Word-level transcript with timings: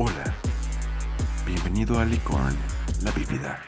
Hola, 0.00 0.32
bienvenido 1.44 1.98
a 1.98 2.04
Licorn, 2.04 2.54
la 3.02 3.10
bebida. 3.10 3.58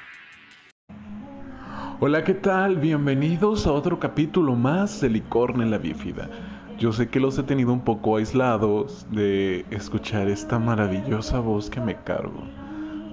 Hola, 1.98 2.22
¿qué 2.22 2.34
tal? 2.34 2.76
Bienvenidos 2.76 3.66
a 3.66 3.72
otro 3.72 3.98
capítulo 3.98 4.54
más 4.54 5.00
de 5.00 5.08
Licorn 5.08 5.60
en 5.60 5.72
la 5.72 5.78
bífida. 5.78 6.30
Yo 6.78 6.92
sé 6.92 7.08
que 7.08 7.18
los 7.18 7.36
he 7.36 7.42
tenido 7.42 7.72
un 7.72 7.80
poco 7.80 8.16
aislados 8.16 9.08
de 9.10 9.66
escuchar 9.72 10.28
esta 10.28 10.60
maravillosa 10.60 11.40
voz 11.40 11.68
que 11.68 11.80
me 11.80 11.96
cargo, 11.96 12.44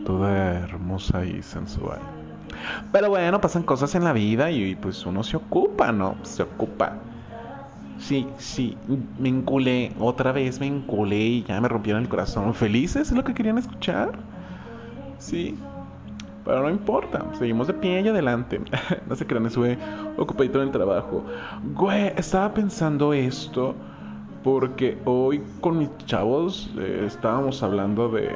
toda 0.06 0.60
hermosa 0.60 1.26
y 1.26 1.42
sensual. 1.42 2.02
Pero 2.92 3.10
bueno, 3.10 3.42
pasan 3.42 3.64
cosas 3.64 3.96
en 3.96 4.04
la 4.04 4.14
vida 4.14 4.52
y 4.52 4.76
pues 4.76 5.04
uno 5.08 5.24
se 5.24 5.38
ocupa, 5.38 5.92
¿no? 5.92 6.18
Se 6.22 6.44
ocupa. 6.44 7.00
Sí, 8.00 8.28
sí, 8.38 8.78
me 9.20 9.30
enculé, 9.30 9.92
otra 10.00 10.32
vez 10.32 10.60
me 10.60 10.68
enculé 10.68 11.20
y 11.20 11.44
ya 11.44 11.60
me 11.60 11.68
rompieron 11.68 12.04
el 12.04 12.10
corazón. 12.10 12.54
¿Felices 12.54 13.10
es 13.10 13.12
lo 13.12 13.24
que 13.24 13.34
querían 13.34 13.58
escuchar? 13.58 14.20
Sí, 15.18 15.58
pero 16.46 16.62
no 16.62 16.70
importa, 16.70 17.26
seguimos 17.38 17.68
de 17.68 17.74
pie 17.74 18.02
y 18.02 18.08
adelante. 18.08 18.62
no 19.10 19.16
se 19.16 19.26
crean, 19.26 19.46
estuve 19.48 19.78
ocupadito 20.18 20.62
en 20.62 20.68
el 20.68 20.72
trabajo. 20.72 21.26
Güey, 21.76 22.14
estaba 22.16 22.54
pensando 22.54 23.14
esto 23.14 23.76
porque 24.44 24.98
hoy 25.06 25.42
con 25.60 25.80
mis 25.80 25.90
chavos 26.06 26.72
eh, 26.78 27.04
estábamos 27.06 27.64
hablando 27.64 28.10
de 28.10 28.34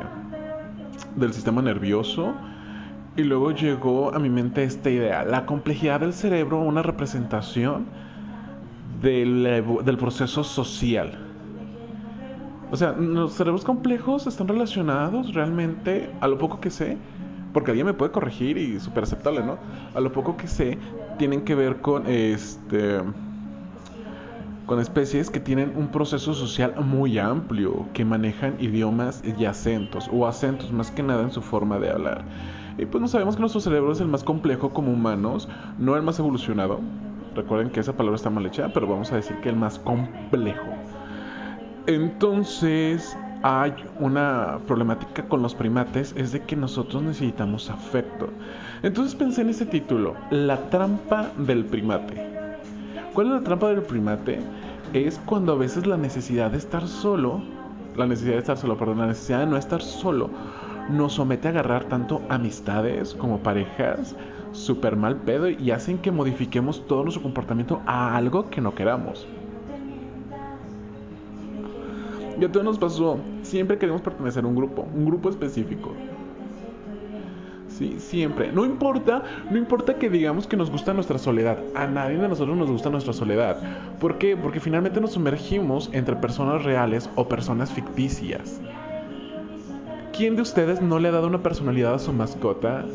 del 1.16 1.34
sistema 1.34 1.62
nervioso 1.62 2.34
y 3.18 3.24
luego 3.24 3.52
llegó 3.52 4.14
a 4.14 4.20
mi 4.20 4.30
mente 4.30 4.64
esta 4.64 4.90
idea, 4.90 5.24
la 5.26 5.46
complejidad 5.46 6.00
del 6.00 6.14
cerebro, 6.14 6.60
una 6.60 6.82
representación 6.82 7.86
del, 9.02 9.64
del 9.84 9.98
proceso 9.98 10.44
social. 10.44 11.28
O 12.72 12.78
sea, 12.78 12.94
los 12.94 13.34
cerebros 13.34 13.66
complejos 13.66 14.28
están 14.28 14.48
relacionados 14.48 15.34
realmente, 15.34 16.10
a 16.22 16.28
lo 16.28 16.38
poco 16.38 16.62
que 16.62 16.70
sé, 16.70 16.98
porque 17.54 17.72
alguien 17.72 17.86
me 17.86 17.94
puede 17.94 18.12
corregir 18.12 18.58
y 18.58 18.80
súper 18.80 19.04
aceptable, 19.04 19.44
¿no? 19.44 19.58
A 19.94 20.00
lo 20.00 20.12
poco 20.12 20.38
que 20.38 20.48
sé, 20.48 20.78
tienen 21.18 21.42
que 21.42 21.56
ver 21.56 21.82
con 21.82 22.08
este 22.08 23.02
con 24.66 24.80
especies 24.80 25.30
que 25.30 25.42
tienen 25.42 25.74
un 25.76 25.90
proceso 25.90 26.34
social 26.34 26.76
muy 26.80 27.18
amplio, 27.18 27.88
que 27.94 28.06
manejan 28.06 28.56
idiomas 28.58 29.22
y 29.38 29.44
acentos, 29.44 30.10
o 30.14 30.26
acentos 30.26 30.72
más 30.72 30.92
que 30.92 31.04
nada 31.04 31.24
en 31.24 31.32
su 31.32 31.42
forma 31.42 31.78
de 31.78 31.90
hablar. 31.90 32.24
Y 32.78 32.86
pues 32.86 33.02
no 33.02 33.10
sabemos 33.10 33.36
que 33.36 33.42
nuestro 33.42 33.60
cerebro 33.60 33.92
es 33.92 34.00
el 34.00 34.08
más 34.08 34.24
complejo 34.24 34.70
como 34.70 34.94
humanos, 34.94 35.50
no 35.78 35.98
el 35.98 36.04
más 36.04 36.20
evolucionado. 36.20 36.80
Recuerden 37.36 37.70
que 37.70 37.80
esa 37.80 37.94
palabra 37.94 38.16
está 38.16 38.30
mal 38.30 38.46
hecha, 38.46 38.70
pero 38.74 38.88
vamos 38.88 39.12
a 39.12 39.16
decir 39.16 39.38
que 39.38 39.50
el 39.50 39.56
más 39.56 39.80
complejo. 39.80 40.68
Entonces, 41.88 43.18
hay 43.44 43.74
una 44.00 44.60
problemática 44.68 45.28
con 45.28 45.42
los 45.42 45.56
primates, 45.56 46.14
es 46.18 46.32
de 46.32 46.42
que 46.42 46.56
nosotros 46.56 47.02
necesitamos 47.02 47.70
afecto. 47.70 48.30
Entonces 48.84 49.16
pensé 49.16 49.42
en 49.42 49.50
ese 49.50 49.66
título, 49.66 50.16
La 50.30 50.70
trampa 50.70 51.32
del 51.38 51.66
primate. 51.66 52.30
¿Cuál 53.14 53.28
es 53.28 53.34
la 53.34 53.42
trampa 53.42 53.70
del 53.70 53.82
primate? 53.82 54.40
Es 54.94 55.20
cuando 55.26 55.54
a 55.54 55.56
veces 55.58 55.88
la 55.88 55.98
necesidad 55.98 56.52
de 56.52 56.58
estar 56.58 56.88
solo, 56.88 57.42
la 57.96 58.06
necesidad 58.06 58.34
de 58.34 58.40
estar 58.40 58.58
solo, 58.58 58.78
perdón, 58.78 59.00
la 59.00 59.08
necesidad 59.08 59.40
de 59.40 59.48
no 59.48 59.58
estar 59.58 59.82
solo, 59.82 60.30
nos 60.90 61.14
somete 61.14 61.48
a 61.48 61.52
agarrar 61.52 61.86
tanto 61.86 62.22
amistades 62.30 63.14
como 63.16 63.40
parejas 63.40 64.16
super 64.52 64.96
mal 64.96 65.18
pedo 65.18 65.50
y 65.50 65.72
hacen 65.72 65.98
que 65.98 66.12
modifiquemos 66.12 66.86
todo 66.88 67.04
nuestro 67.04 67.24
comportamiento 67.24 67.82
a 67.86 68.16
algo 68.16 68.50
que 68.50 68.62
no 68.62 68.76
queramos. 68.76 69.28
Y 72.40 72.44
a 72.44 72.64
nos 72.64 72.80
pasó, 72.80 73.20
siempre 73.44 73.78
queremos 73.78 74.02
pertenecer 74.02 74.44
a 74.44 74.48
un 74.48 74.56
grupo, 74.56 74.88
un 74.96 75.06
grupo 75.06 75.30
específico. 75.30 75.94
Sí, 77.68 77.96
siempre. 78.00 78.52
No 78.52 78.66
importa, 78.66 79.24
no 79.50 79.58
importa 79.58 79.96
que 79.96 80.10
digamos 80.10 80.48
que 80.48 80.58
nos 80.58 80.72
gusta 80.72 80.94
nuestra 80.94 81.18
soledad. 81.18 81.60
A 81.76 81.88
nadie 81.88 82.18
de 82.18 82.28
nosotros 82.28 82.58
nos 82.58 82.70
gusta 82.70 82.90
nuestra 82.90 83.14
soledad. 83.14 83.60
¿Por 84.00 84.18
qué? 84.18 84.36
Porque 84.36 84.60
finalmente 84.60 85.00
nos 85.00 85.14
sumergimos 85.14 85.90
entre 85.94 86.16
personas 86.16 86.64
reales 86.64 87.10
o 87.16 87.28
personas 87.28 87.72
ficticias. 87.72 88.60
¿Quién 90.14 90.36
de 90.36 90.42
ustedes 90.42 90.82
no 90.82 91.00
le 91.00 91.08
ha 91.08 91.12
dado 91.12 91.28
una 91.28 91.44
personalidad 91.44 91.94
a 91.94 92.00
su 92.00 92.12
mascota? 92.12 92.86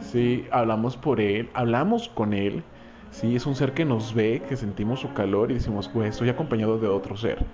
Sí, 0.00 0.46
hablamos 0.50 0.96
por 0.96 1.20
él, 1.20 1.48
hablamos 1.54 2.08
con 2.08 2.32
él. 2.32 2.62
Sí, 3.10 3.36
es 3.36 3.46
un 3.46 3.56
ser 3.56 3.72
que 3.74 3.84
nos 3.84 4.14
ve, 4.14 4.42
que 4.48 4.56
sentimos 4.56 5.00
su 5.00 5.12
calor 5.12 5.50
y 5.50 5.54
decimos, 5.54 5.88
pues 5.88 6.10
estoy 6.10 6.28
acompañado 6.28 6.78
de 6.78 6.88
otro 6.88 7.16
ser. 7.16 7.44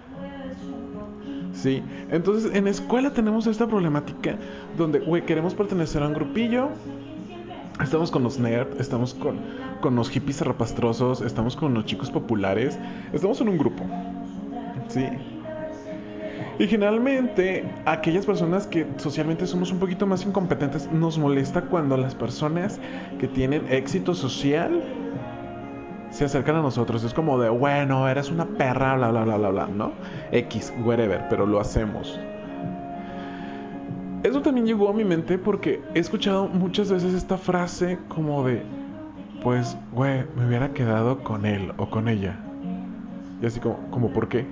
Sí, 1.52 1.82
entonces 2.10 2.54
en 2.54 2.68
escuela 2.68 3.12
tenemos 3.12 3.46
esta 3.46 3.66
problemática 3.66 4.38
donde, 4.76 4.98
güey, 5.00 5.24
queremos 5.24 5.54
pertenecer 5.54 6.02
a 6.02 6.08
un 6.08 6.14
grupillo. 6.14 6.68
Estamos 7.82 8.10
con 8.10 8.22
los 8.22 8.38
nerds, 8.38 8.78
estamos 8.78 9.14
con, 9.14 9.38
con 9.80 9.96
los 9.96 10.10
hippies 10.10 10.40
rapastrosos, 10.42 11.20
estamos 11.22 11.56
con 11.56 11.74
los 11.74 11.84
chicos 11.84 12.10
populares, 12.10 12.78
estamos 13.12 13.40
en 13.40 13.48
un 13.48 13.58
grupo. 13.58 13.84
Sí, 14.88 15.06
y 16.58 16.66
generalmente 16.66 17.64
aquellas 17.84 18.24
personas 18.24 18.66
que 18.66 18.86
socialmente 18.96 19.46
somos 19.46 19.72
un 19.72 19.78
poquito 19.78 20.06
más 20.06 20.24
incompetentes 20.24 20.90
nos 20.90 21.18
molesta 21.18 21.62
cuando 21.62 21.96
las 21.96 22.14
personas 22.14 22.80
que 23.18 23.28
tienen 23.28 23.66
éxito 23.70 24.14
social 24.14 24.82
se 26.10 26.24
acercan 26.24 26.56
a 26.56 26.62
nosotros. 26.62 27.04
Es 27.04 27.12
como 27.12 27.38
de, 27.38 27.50
bueno, 27.50 28.08
eres 28.08 28.30
una 28.30 28.46
perra, 28.46 28.96
bla, 28.96 29.10
bla, 29.10 29.24
bla, 29.24 29.36
bla, 29.36 29.48
bla, 29.50 29.66
¿no? 29.66 29.92
X, 30.32 30.72
whatever, 30.82 31.26
pero 31.28 31.44
lo 31.44 31.60
hacemos. 31.60 32.18
Eso 34.22 34.40
también 34.40 34.66
llegó 34.66 34.88
a 34.88 34.92
mi 34.94 35.04
mente 35.04 35.38
porque 35.38 35.82
he 35.94 35.98
escuchado 35.98 36.48
muchas 36.48 36.90
veces 36.90 37.12
esta 37.12 37.36
frase 37.36 37.98
como 38.08 38.44
de, 38.44 38.62
pues, 39.42 39.76
güey, 39.92 40.24
me 40.36 40.46
hubiera 40.46 40.72
quedado 40.72 41.22
con 41.22 41.44
él 41.44 41.72
o 41.76 41.90
con 41.90 42.08
ella. 42.08 42.38
Y 43.42 43.46
así 43.46 43.60
como, 43.60 43.78
como 43.90 44.10
¿por 44.10 44.28
qué? 44.28 44.46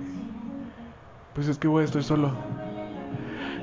Pues 1.35 1.49
es 1.49 1.57
que, 1.57 1.67
güey, 1.67 1.83
estoy 1.83 2.01
solo. 2.01 2.31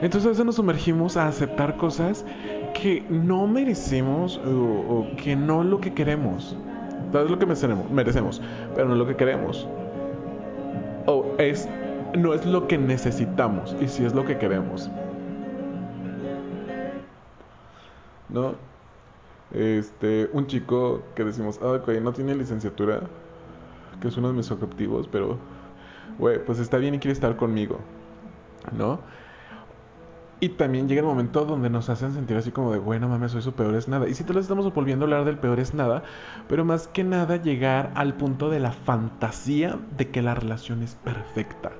Entonces 0.02 0.26
a 0.26 0.28
veces 0.28 0.44
nos 0.44 0.56
sumergimos 0.56 1.16
a 1.16 1.26
aceptar 1.26 1.78
cosas 1.78 2.26
que 2.74 3.02
no 3.08 3.46
merecemos 3.46 4.38
o, 4.44 5.06
que 5.16 5.36
no 5.36 5.64
lo 5.64 5.80
que 5.80 5.94
queremos. 5.94 6.54
Tal 7.12 7.22
vez 7.22 7.30
lo 7.30 7.38
que 7.38 7.46
merecemos, 7.46 8.42
pero 8.74 8.88
no 8.88 8.94
lo 8.94 9.06
que 9.06 9.16
queremos. 9.16 9.66
O 11.06 11.34
es, 11.38 11.66
no 12.14 12.34
es 12.34 12.44
lo 12.44 12.68
que 12.68 12.76
necesitamos 12.76 13.74
y 13.80 13.88
si 13.88 14.04
es 14.04 14.14
lo 14.14 14.26
que 14.26 14.36
queremos. 14.36 14.90
¿No? 18.28 18.54
Este, 19.50 20.28
un 20.34 20.46
chico 20.46 21.02
que 21.14 21.24
decimos, 21.24 21.58
ah, 21.62 21.78
ok, 21.82 21.88
no 22.02 22.12
tiene 22.12 22.34
licenciatura, 22.34 23.00
que 24.00 24.08
es 24.08 24.16
uno 24.18 24.28
de 24.28 24.34
mis 24.34 24.50
objetivos, 24.50 25.08
pero 25.10 25.38
güey, 26.18 26.44
pues 26.44 26.58
está 26.58 26.78
bien 26.78 26.94
y 26.94 26.98
quiere 26.98 27.12
estar 27.12 27.36
conmigo, 27.36 27.80
¿no? 28.76 29.00
Y 30.42 30.48
también 30.48 30.88
llega 30.88 31.02
el 31.02 31.06
momento 31.06 31.44
donde 31.44 31.70
nos 31.70 31.88
hacen 31.88 32.14
sentir 32.14 32.36
así 32.36 32.50
como 32.50 32.72
de, 32.72 32.80
bueno, 32.80 33.08
mames, 33.08 33.30
soy 33.30 33.42
su 33.42 33.52
peor 33.52 33.76
es 33.76 33.86
nada. 33.86 34.08
Y 34.08 34.14
si 34.14 34.24
te 34.24 34.32
lo 34.32 34.40
estamos 34.40 34.74
volviendo 34.74 35.04
a 35.04 35.06
hablar 35.06 35.24
del 35.24 35.38
peor 35.38 35.60
es 35.60 35.72
nada, 35.72 36.02
pero 36.48 36.64
más 36.64 36.88
que 36.88 37.04
nada 37.04 37.36
llegar 37.36 37.92
al 37.94 38.14
punto 38.14 38.50
de 38.50 38.58
la 38.58 38.72
fantasía 38.72 39.78
de 39.96 40.10
que 40.10 40.20
la 40.20 40.34
relación 40.34 40.82
es 40.82 40.96
perfecta. 40.96 41.70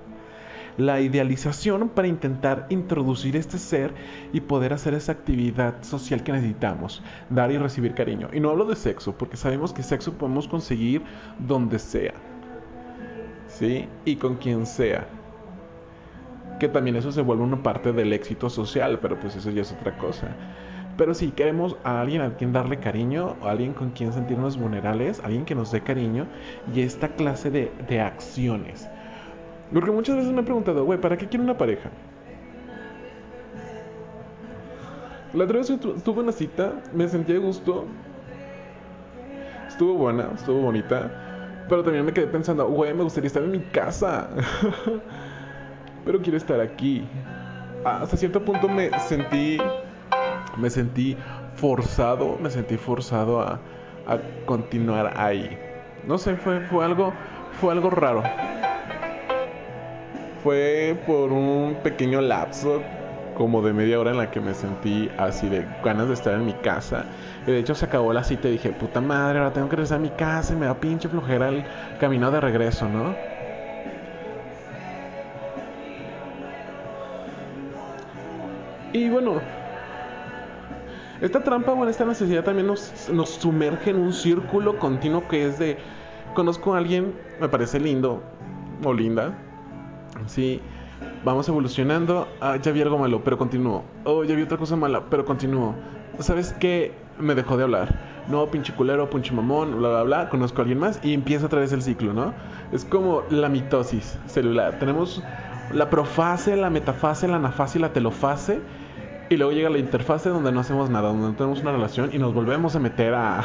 La 0.79 1.01
idealización 1.01 1.89
para 1.89 2.07
intentar 2.07 2.67
introducir 2.71 3.35
este 3.35 3.59
ser 3.59 3.95
y 4.33 4.43
poder 4.43 4.73
hacer 4.73 4.95
esa 4.95 5.11
actividad 5.11 5.83
social 5.83 6.23
que 6.23 6.31
necesitamos, 6.31 7.03
dar 7.31 7.51
y 7.51 7.59
recibir 7.59 7.95
cariño. 7.95 8.29
Y 8.33 8.39
no 8.39 8.51
hablo 8.51 8.65
de 8.65 8.77
sexo, 8.77 9.19
porque 9.19 9.37
sabemos 9.37 9.73
que 9.73 9.83
sexo 9.83 10.13
podemos 10.13 10.47
conseguir 10.47 11.03
donde 11.41 11.81
sea. 11.81 12.15
¿Sí? 13.53 13.89
Y 14.05 14.17
con 14.17 14.37
quien 14.37 14.67
sea. 14.67 15.07
Que 16.59 16.69
también 16.69 16.97
eso 16.97 17.13
se 17.13 17.23
vuelve 17.23 17.43
una 17.43 17.63
parte 17.63 17.93
del 17.93 18.13
éxito 18.13 18.49
social, 18.51 18.99
pero 19.01 19.19
pues 19.19 19.37
eso 19.37 19.51
ya 19.51 19.63
es 19.63 19.73
otra 19.73 19.97
cosa. 19.99 20.29
Pero 20.97 21.15
si 21.15 21.31
queremos 21.31 21.77
a 21.85 22.01
alguien 22.01 22.21
a 22.21 22.37
quien 22.37 22.53
darle 22.53 22.79
cariño, 22.79 23.37
a 23.43 23.51
alguien 23.51 23.73
con 23.73 23.91
quien 23.91 24.13
sentirnos 24.13 24.59
vulnerables, 24.59 25.21
alguien 25.25 25.45
que 25.45 25.55
nos 25.55 25.73
dé 25.73 25.81
cariño 25.81 26.27
y 26.75 26.83
esta 26.83 27.09
clase 27.09 27.51
de, 27.51 27.73
de 27.89 28.01
acciones. 28.01 28.89
Porque 29.73 29.91
muchas 29.91 30.17
veces 30.17 30.33
me 30.33 30.43
he 30.43 30.45
preguntado, 30.45 30.85
güey, 30.85 31.01
¿para 31.01 31.17
qué 31.17 31.27
quiero 31.27 31.45
una 31.45 31.57
pareja? 31.57 31.91
La 35.33 35.45
otra 35.45 35.59
vez 35.59 35.73
tuve 36.05 36.21
una 36.21 36.33
cita, 36.33 36.75
me 36.93 37.09
sentí 37.09 37.33
de 37.33 37.39
gusto, 37.39 37.87
estuvo 39.67 39.95
buena, 39.95 40.29
estuvo 40.35 40.61
bonita, 40.61 41.32
pero 41.69 41.83
también 41.83 42.05
me 42.05 42.13
quedé 42.13 42.27
pensando, 42.27 42.69
güey, 42.69 42.93
me 42.95 43.03
gustaría 43.03 43.29
estar 43.29 43.43
en 43.43 43.51
mi 43.51 43.61
casa. 43.61 44.29
Pero 46.05 46.21
quiero 46.21 46.37
estar 46.37 46.61
aquí. 46.61 47.07
Hasta 47.85 48.17
cierto 48.17 48.45
punto 48.45 48.69
me 48.69 48.91
sentí. 48.99 49.59
Me 50.57 50.69
sentí 50.69 51.17
forzado. 51.55 52.37
Me 52.41 52.51
sentí 52.51 52.77
forzado 52.77 53.41
a, 53.41 53.61
a 54.07 54.19
continuar 54.47 55.13
ahí. 55.17 55.57
No 56.07 56.19
sé, 56.19 56.37
fue, 56.37 56.61
fue 56.63 56.85
algo. 56.85 57.13
Fue 57.61 57.73
algo 57.73 57.91
raro. 57.91 58.23
Fue 60.43 61.01
por 61.07 61.31
un 61.33 61.77
pequeño 61.85 62.21
lapso 62.21 62.83
como 63.37 63.63
de 63.63 63.73
media 63.73 63.99
hora 64.01 64.11
en 64.11 64.19
la 64.19 64.31
que 64.31 64.41
me 64.41 64.55
sentí 64.55 65.09
así 65.19 65.49
de 65.49 65.67
ganas 65.85 66.09
de 66.09 66.15
estar 66.15 66.35
en 66.35 66.47
mi 66.47 66.55
casa. 66.55 67.07
De 67.47 67.59
hecho 67.59 67.75
se 67.75 67.87
acabó 67.87 68.13
la 68.13 68.23
cita 68.23 68.49
y 68.49 68.53
dije, 68.53 68.71
puta 68.71 69.01
madre, 69.01 69.39
ahora 69.39 69.53
tengo 69.53 69.69
que 69.69 69.77
regresar 69.77 69.99
a 69.99 70.01
mi 70.01 70.11
casa 70.11 70.53
y 70.53 70.57
me 70.57 70.67
da 70.67 70.79
pinche 70.79 71.09
flojera 71.09 71.49
el 71.49 71.65
camino 71.99 72.31
de 72.31 72.41
regreso, 72.41 72.89
¿no? 72.89 73.17
Y 78.93 79.09
bueno, 79.09 79.41
esta 81.21 81.43
trampa, 81.43 81.73
bueno, 81.73 81.91
esta 81.91 82.05
necesidad 82.05 82.45
también 82.45 82.67
nos, 82.67 83.09
nos 83.11 83.31
sumerge 83.31 83.91
en 83.91 83.97
un 83.97 84.13
círculo 84.13 84.79
continuo 84.79 85.27
que 85.27 85.47
es 85.47 85.59
de, 85.59 85.79
conozco 86.35 86.75
a 86.75 86.79
alguien, 86.79 87.15
me 87.41 87.49
parece 87.49 87.81
lindo 87.81 88.23
o 88.85 88.93
linda, 88.93 89.33
sí, 90.27 90.61
vamos 91.25 91.49
evolucionando, 91.49 92.29
ah, 92.41 92.57
ya 92.57 92.71
vi 92.73 92.83
algo 92.83 92.99
malo, 92.99 93.25
pero 93.25 93.39
continúo, 93.39 93.83
oh, 94.05 94.25
ya 94.25 94.35
vi 94.35 94.43
otra 94.43 94.59
cosa 94.59 94.77
mala, 94.77 95.05
pero 95.09 95.25
continúo, 95.25 95.75
¿sabes 96.19 96.53
qué? 96.53 97.02
Me 97.19 97.35
dejó 97.35 97.57
de 97.57 97.65
hablar. 97.65 97.89
No, 98.29 98.47
pinche 98.47 98.73
culero, 98.73 99.11
pinche 99.11 99.33
mamón, 99.33 99.79
bla, 99.79 99.89
bla, 99.89 100.03
bla. 100.03 100.29
Conozco 100.29 100.59
a 100.59 100.63
alguien 100.63 100.79
más 100.79 101.01
y 101.03 101.13
empieza 101.15 101.47
otra 101.47 101.61
vez 101.61 101.73
el 101.73 101.83
ciclo, 101.83 102.13
¿no? 102.13 102.33
Es 102.73 102.85
como 102.85 103.23
la 103.31 103.49
mitosis 103.49 104.19
celular. 104.27 104.79
Tenemos 104.79 105.23
la 105.73 105.91
profase, 105.91 106.57
la 106.57 106.71
metafase, 106.71 107.29
la 107.29 107.37
anafase 107.37 107.79
y 107.79 107.83
la 107.83 107.93
telofase 107.93 108.61
y 109.33 109.37
luego 109.39 109.53
llega 109.53 109.71
la 109.71 109.79
interfase 109.79 110.29
donde 110.29 110.53
no 110.53 110.61
hacemos 110.61 110.91
nada, 110.91 111.09
donde 111.09 111.29
no 111.29 111.35
tenemos 111.35 111.61
una 111.61 111.73
relación 111.73 112.11
y 112.13 112.19
nos 112.19 112.35
volvemos 112.35 112.77
a 112.77 112.79
meter 112.79 113.15
a, 113.15 113.43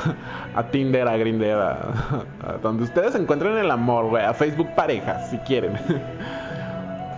a 0.56 0.64
Tinder, 0.70 1.08
a 1.08 1.16
Grindr, 1.16 1.52
a, 1.52 2.58
donde 2.62 2.84
ustedes 2.84 3.16
encuentren 3.16 3.58
el 3.58 3.72
amor, 3.72 4.08
güey, 4.08 4.24
a 4.24 4.34
Facebook 4.34 4.68
parejas, 4.76 5.30
si 5.30 5.38
quieren. 5.40 5.74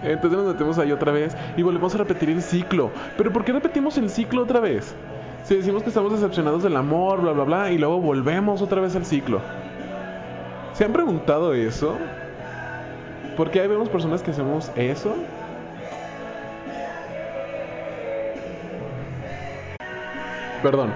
Entonces 0.04 0.40
nos 0.40 0.54
metemos 0.54 0.78
ahí 0.78 0.92
otra 0.92 1.12
vez 1.12 1.36
y 1.58 1.64
volvemos 1.64 1.94
a 1.96 1.98
repetir 1.98 2.30
el 2.30 2.42
ciclo. 2.42 2.92
Pero 3.18 3.34
¿por 3.34 3.44
qué 3.44 3.52
repetimos 3.52 3.98
el 3.98 4.10
ciclo 4.10 4.44
otra 4.44 4.60
vez? 4.60 4.96
Si 5.44 5.56
decimos 5.56 5.84
que 5.84 5.90
estamos 5.90 6.12
decepcionados 6.12 6.64
del 6.64 6.76
amor, 6.78 7.22
bla, 7.22 7.32
bla, 7.32 7.44
bla, 7.44 7.72
y 7.72 7.78
luego 7.78 8.00
volvemos 8.00 8.62
otra 8.62 8.82
vez 8.82 8.96
al 8.96 9.06
ciclo. 9.06 9.42
¿Se 10.74 10.86
han 10.86 10.94
preguntado 10.94 11.54
eso? 11.54 11.98
¿Por 13.36 13.50
qué 13.52 13.62
hay 13.62 13.68
vemos 13.68 13.90
personas 13.90 14.22
que 14.22 14.32
hacemos 14.32 14.72
eso? 14.76 15.16
Perdón. 20.62 20.92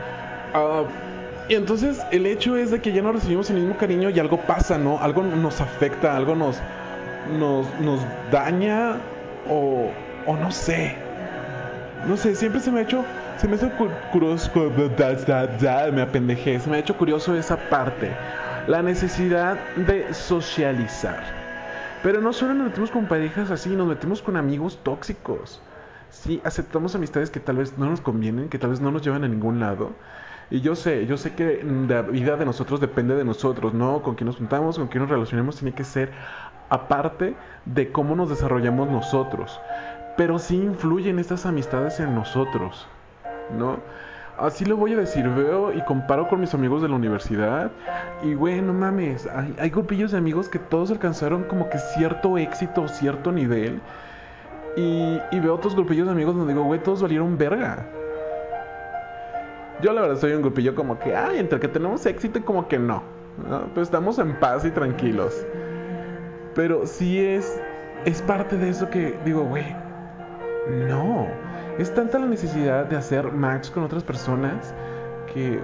Ah, 0.53 0.83
y 1.49 1.55
entonces 1.55 2.05
el 2.11 2.25
hecho 2.25 2.55
es 2.55 2.71
de 2.71 2.81
que 2.81 2.93
ya 2.93 3.01
no 3.01 3.11
recibimos 3.11 3.49
el 3.49 3.57
mismo 3.57 3.75
cariño 3.77 4.09
y 4.09 4.19
algo 4.19 4.37
pasa, 4.37 4.77
¿no? 4.77 4.99
Algo 4.99 5.23
nos 5.23 5.61
afecta, 5.61 6.15
algo 6.15 6.35
nos, 6.35 6.57
nos, 7.39 7.67
nos 7.79 7.99
daña 8.31 8.97
o, 9.49 9.89
o 10.25 10.37
no 10.37 10.51
sé. 10.51 10.95
No 12.07 12.17
sé, 12.17 12.35
siempre 12.35 12.61
se 12.61 12.71
me 12.71 12.79
ha 12.79 12.83
hecho, 12.83 13.03
se 13.37 13.47
me 13.47 13.55
hecho 13.55 13.71
curioso, 14.11 14.51
me 15.93 16.01
apendejé, 16.01 16.59
se 16.59 16.69
me 16.69 16.77
ha 16.77 16.79
hecho 16.79 16.97
curioso 16.97 17.35
esa 17.35 17.57
parte, 17.69 18.11
la 18.67 18.81
necesidad 18.81 19.57
de 19.75 20.13
socializar. 20.13 21.23
Pero 22.01 22.21
no 22.21 22.33
solo 22.33 22.53
nos 22.53 22.67
metemos 22.67 22.91
con 22.91 23.05
parejas 23.05 23.51
así, 23.51 23.69
nos 23.69 23.87
metemos 23.87 24.21
con 24.21 24.35
amigos 24.37 24.79
tóxicos 24.83 25.61
sí 26.13 26.39
aceptamos 26.43 26.95
amistades 26.95 27.29
que 27.29 27.39
tal 27.39 27.57
vez 27.57 27.77
no 27.77 27.89
nos 27.89 27.99
convienen, 27.99 28.49
que 28.49 28.59
tal 28.59 28.69
vez 28.69 28.79
no 28.79 28.91
nos 28.91 29.01
llevan 29.01 29.23
a 29.23 29.27
ningún 29.27 29.59
lado. 29.59 29.91
Y 30.49 30.61
yo 30.61 30.75
sé, 30.75 31.07
yo 31.07 31.17
sé 31.17 31.33
que 31.33 31.63
la 31.63 32.03
vida 32.03 32.35
de 32.37 32.45
nosotros 32.45 32.79
depende 32.79 33.15
de 33.15 33.25
nosotros, 33.25 33.73
¿no? 33.73 34.01
Con 34.03 34.15
quién 34.15 34.27
nos 34.27 34.37
juntamos, 34.37 34.77
con 34.77 34.87
quién 34.87 35.01
nos 35.01 35.09
relacionamos, 35.09 35.57
tiene 35.57 35.73
que 35.73 35.83
ser 35.83 36.11
aparte 36.69 37.35
de 37.65 37.91
cómo 37.91 38.15
nos 38.15 38.29
desarrollamos 38.29 38.89
nosotros. 38.89 39.59
Pero 40.15 40.37
sí 40.37 40.57
influyen 40.57 41.17
estas 41.17 41.45
amistades 41.47 41.99
en 41.99 42.13
nosotros, 42.13 42.87
¿no? 43.51 43.79
Así 44.37 44.65
lo 44.65 44.77
voy 44.77 44.93
a 44.93 44.97
decir, 44.97 45.29
veo 45.29 45.71
y 45.71 45.81
comparo 45.83 46.27
con 46.27 46.39
mis 46.39 46.53
amigos 46.55 46.81
de 46.81 46.89
la 46.89 46.95
universidad 46.95 47.71
y 48.23 48.33
güey, 48.33 48.61
no 48.61 48.73
mames, 48.73 49.27
hay, 49.59 49.69
grupillos 49.69 50.11
de 50.11 50.17
amigos 50.17 50.49
que 50.49 50.57
todos 50.57 50.89
alcanzaron 50.89 51.43
como 51.43 51.69
que 51.69 51.77
cierto 51.77 52.39
éxito, 52.39 52.87
cierto 52.87 53.31
nivel 53.31 53.79
y, 54.75 55.19
veo 55.39 55.53
otros 55.53 55.75
grupillos 55.75 56.07
de 56.07 56.13
amigos 56.13 56.35
donde 56.35 56.53
digo, 56.53 56.65
güey, 56.65 56.81
todos 56.81 57.03
valieron 57.03 57.37
verga. 57.37 57.85
Yo 59.81 59.93
la 59.93 60.01
verdad 60.01 60.17
soy 60.17 60.33
un 60.33 60.41
grupillo 60.41 60.73
como 60.73 60.97
que, 60.97 61.15
ay, 61.15 61.37
entre 61.37 61.59
que 61.59 61.67
tenemos 61.67 62.03
éxito 62.07 62.39
y 62.39 62.41
como 62.41 62.67
que 62.67 62.79
no. 62.79 63.03
¿no? 63.47 63.67
Pero 63.67 63.83
estamos 63.83 64.17
en 64.17 64.39
paz 64.39 64.65
y 64.65 64.71
tranquilos. 64.71 65.45
Pero 66.55 66.87
sí 66.87 67.23
es, 67.23 67.61
es 68.05 68.21
parte 68.23 68.57
de 68.57 68.69
eso 68.69 68.89
que 68.89 69.15
digo, 69.25 69.43
güey, 69.43 69.75
no. 70.87 71.27
Es 71.77 71.93
tanta 71.93 72.19
la 72.19 72.27
necesidad 72.27 72.85
de 72.85 72.95
hacer 72.95 73.31
match 73.31 73.71
con 73.71 73.83
otras 73.83 74.03
personas 74.03 74.75
que, 75.33 75.59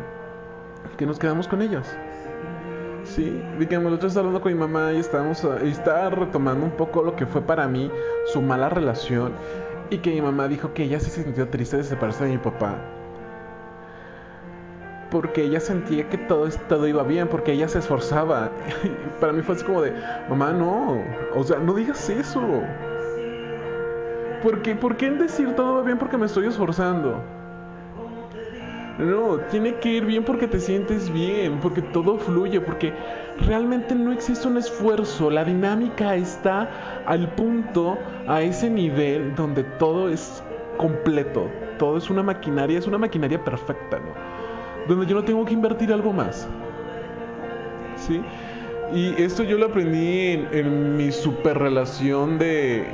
que 0.97 1.05
nos 1.05 1.19
quedamos 1.19 1.47
con 1.47 1.61
ellos. 1.61 1.85
Sí, 3.03 3.41
digamos, 3.59 3.93
otro 3.93 4.07
estaba 4.07 4.27
hablando 4.27 4.41
con 4.41 4.51
mi 4.51 4.59
mamá 4.59 4.91
y 4.91 4.97
estábamos 4.97 5.47
y 5.63 5.69
estaba 5.69 6.09
retomando 6.09 6.65
un 6.65 6.71
poco 6.71 7.03
lo 7.03 7.15
que 7.15 7.25
fue 7.25 7.41
para 7.41 7.67
mí 7.67 7.91
su 8.25 8.41
mala 8.41 8.69
relación 8.69 9.33
y 9.89 9.99
que 9.99 10.11
mi 10.11 10.21
mamá 10.21 10.47
dijo 10.47 10.73
que 10.73 10.83
ella 10.83 10.99
se 10.99 11.09
sintió 11.09 11.47
triste 11.47 11.77
de 11.77 11.83
separarse 11.83 12.25
de 12.25 12.31
mi 12.31 12.37
papá. 12.37 12.75
Porque 15.11 15.43
ella 15.43 15.59
sentía 15.59 16.07
que 16.09 16.17
todo, 16.17 16.47
todo 16.67 16.87
iba 16.87 17.03
bien, 17.03 17.27
porque 17.27 17.53
ella 17.53 17.67
se 17.67 17.79
esforzaba. 17.79 18.51
para 19.19 19.33
mí 19.33 19.41
fue 19.41 19.55
así 19.55 19.63
como 19.63 19.81
de, 19.81 19.93
mamá, 20.29 20.51
no, 20.53 21.03
o 21.35 21.43
sea, 21.43 21.57
no 21.57 21.73
digas 21.73 22.09
eso. 22.09 22.41
Porque, 24.43 24.75
¿Por 24.75 24.95
qué 24.97 25.07
en 25.07 25.19
decir 25.19 25.55
todo 25.55 25.75
va 25.75 25.81
bien 25.83 25.97
porque 25.97 26.17
me 26.17 26.25
estoy 26.25 26.47
esforzando? 26.47 27.21
No, 28.99 29.37
tiene 29.49 29.75
que 29.75 29.93
ir 29.93 30.05
bien 30.05 30.25
porque 30.25 30.45
te 30.47 30.59
sientes 30.59 31.11
bien, 31.11 31.59
porque 31.61 31.81
todo 31.81 32.17
fluye, 32.17 32.59
porque 32.59 32.93
realmente 33.47 33.95
no 33.95 34.11
existe 34.11 34.45
un 34.45 34.57
esfuerzo, 34.57 35.29
la 35.29 35.45
dinámica 35.45 36.15
está 36.15 37.03
al 37.05 37.29
punto, 37.29 37.97
a 38.27 38.41
ese 38.41 38.69
nivel 38.69 39.35
donde 39.35 39.63
todo 39.63 40.09
es 40.09 40.43
completo, 40.75 41.49
todo 41.77 41.97
es 41.97 42.09
una 42.09 42.23
maquinaria, 42.23 42.77
es 42.77 42.87
una 42.87 42.97
maquinaria 42.97 43.41
perfecta, 43.41 43.99
¿no? 43.99 44.13
Donde 44.85 45.05
yo 45.05 45.15
no 45.15 45.23
tengo 45.23 45.45
que 45.45 45.53
invertir 45.53 45.93
algo 45.93 46.11
más. 46.11 46.49
¿Sí? 47.95 48.21
Y 48.93 49.21
esto 49.21 49.43
yo 49.43 49.57
lo 49.57 49.67
aprendí 49.67 50.31
en, 50.31 50.47
en 50.51 50.97
mi 50.97 51.11
super 51.13 51.57
relación 51.57 52.37
de 52.37 52.85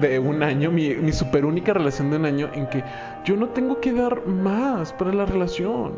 de 0.00 0.18
un 0.18 0.42
año, 0.42 0.70
mi, 0.70 0.94
mi 0.94 1.12
super 1.12 1.44
única 1.44 1.72
relación 1.72 2.10
de 2.10 2.16
un 2.16 2.26
año 2.26 2.50
en 2.54 2.66
que 2.68 2.84
yo 3.24 3.36
no 3.36 3.48
tengo 3.48 3.80
que 3.80 3.92
dar 3.92 4.26
más 4.26 4.92
para 4.92 5.12
la 5.12 5.26
relación. 5.26 5.92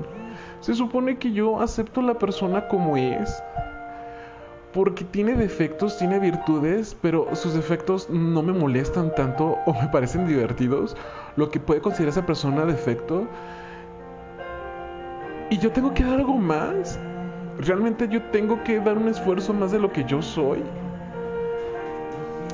Se 0.61 0.75
supone 0.75 1.19
que 1.19 1.33
yo 1.33 1.61
acepto 1.61 2.01
a 2.01 2.05
la 2.05 2.15
persona 2.15 2.69
como 2.69 2.97
es. 2.97 3.43
Porque 4.73 5.05
tiene 5.05 5.35
defectos, 5.35 5.97
tiene 5.99 6.19
virtudes, 6.19 6.97
pero 7.01 7.35
sus 7.35 7.55
defectos 7.55 8.11
no 8.11 8.43
me 8.43 8.53
molestan 8.53 9.15
tanto 9.15 9.57
o 9.65 9.73
me 9.73 9.89
parecen 9.89 10.27
divertidos. 10.27 10.97
Lo 11.37 11.51
que 11.51 11.61
puede 11.61 11.81
considerar 11.81 12.11
esa 12.11 12.27
persona 12.27 12.67
defecto. 12.67 13.27
Y 15.49 15.59
yo 15.59 15.71
tengo 15.73 15.95
que 15.95 16.05
dar 16.05 16.19
algo 16.19 16.35
más. 16.35 16.99
Realmente 17.59 18.09
yo 18.09 18.23
tengo 18.25 18.63
que 18.65 18.81
dar 18.81 18.99
un 18.99 19.09
esfuerzo 19.09 19.55
más 19.55 19.73
de 19.73 19.79
lo 19.79 19.91
que 19.91 20.05
yo 20.05 20.21
soy. 20.21 20.63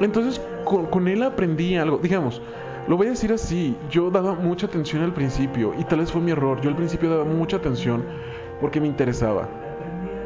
Entonces 0.00 0.40
con, 0.64 1.08
él 1.08 1.22
aprendí 1.22 1.76
algo. 1.76 1.98
Digamos, 1.98 2.40
lo 2.88 2.96
voy 2.96 3.08
a 3.08 3.10
decir 3.10 3.32
así, 3.32 3.76
yo 3.90 4.10
daba 4.10 4.34
mucha 4.34 4.66
atención 4.66 5.02
al 5.02 5.12
principio 5.12 5.74
y 5.78 5.84
tal 5.84 6.00
vez 6.00 6.12
fue 6.12 6.20
mi 6.20 6.30
error. 6.30 6.60
Yo 6.60 6.70
al 6.70 6.76
principio 6.76 7.10
daba 7.10 7.24
mucha 7.24 7.56
atención 7.56 8.04
porque 8.60 8.80
me 8.80 8.86
interesaba. 8.86 9.48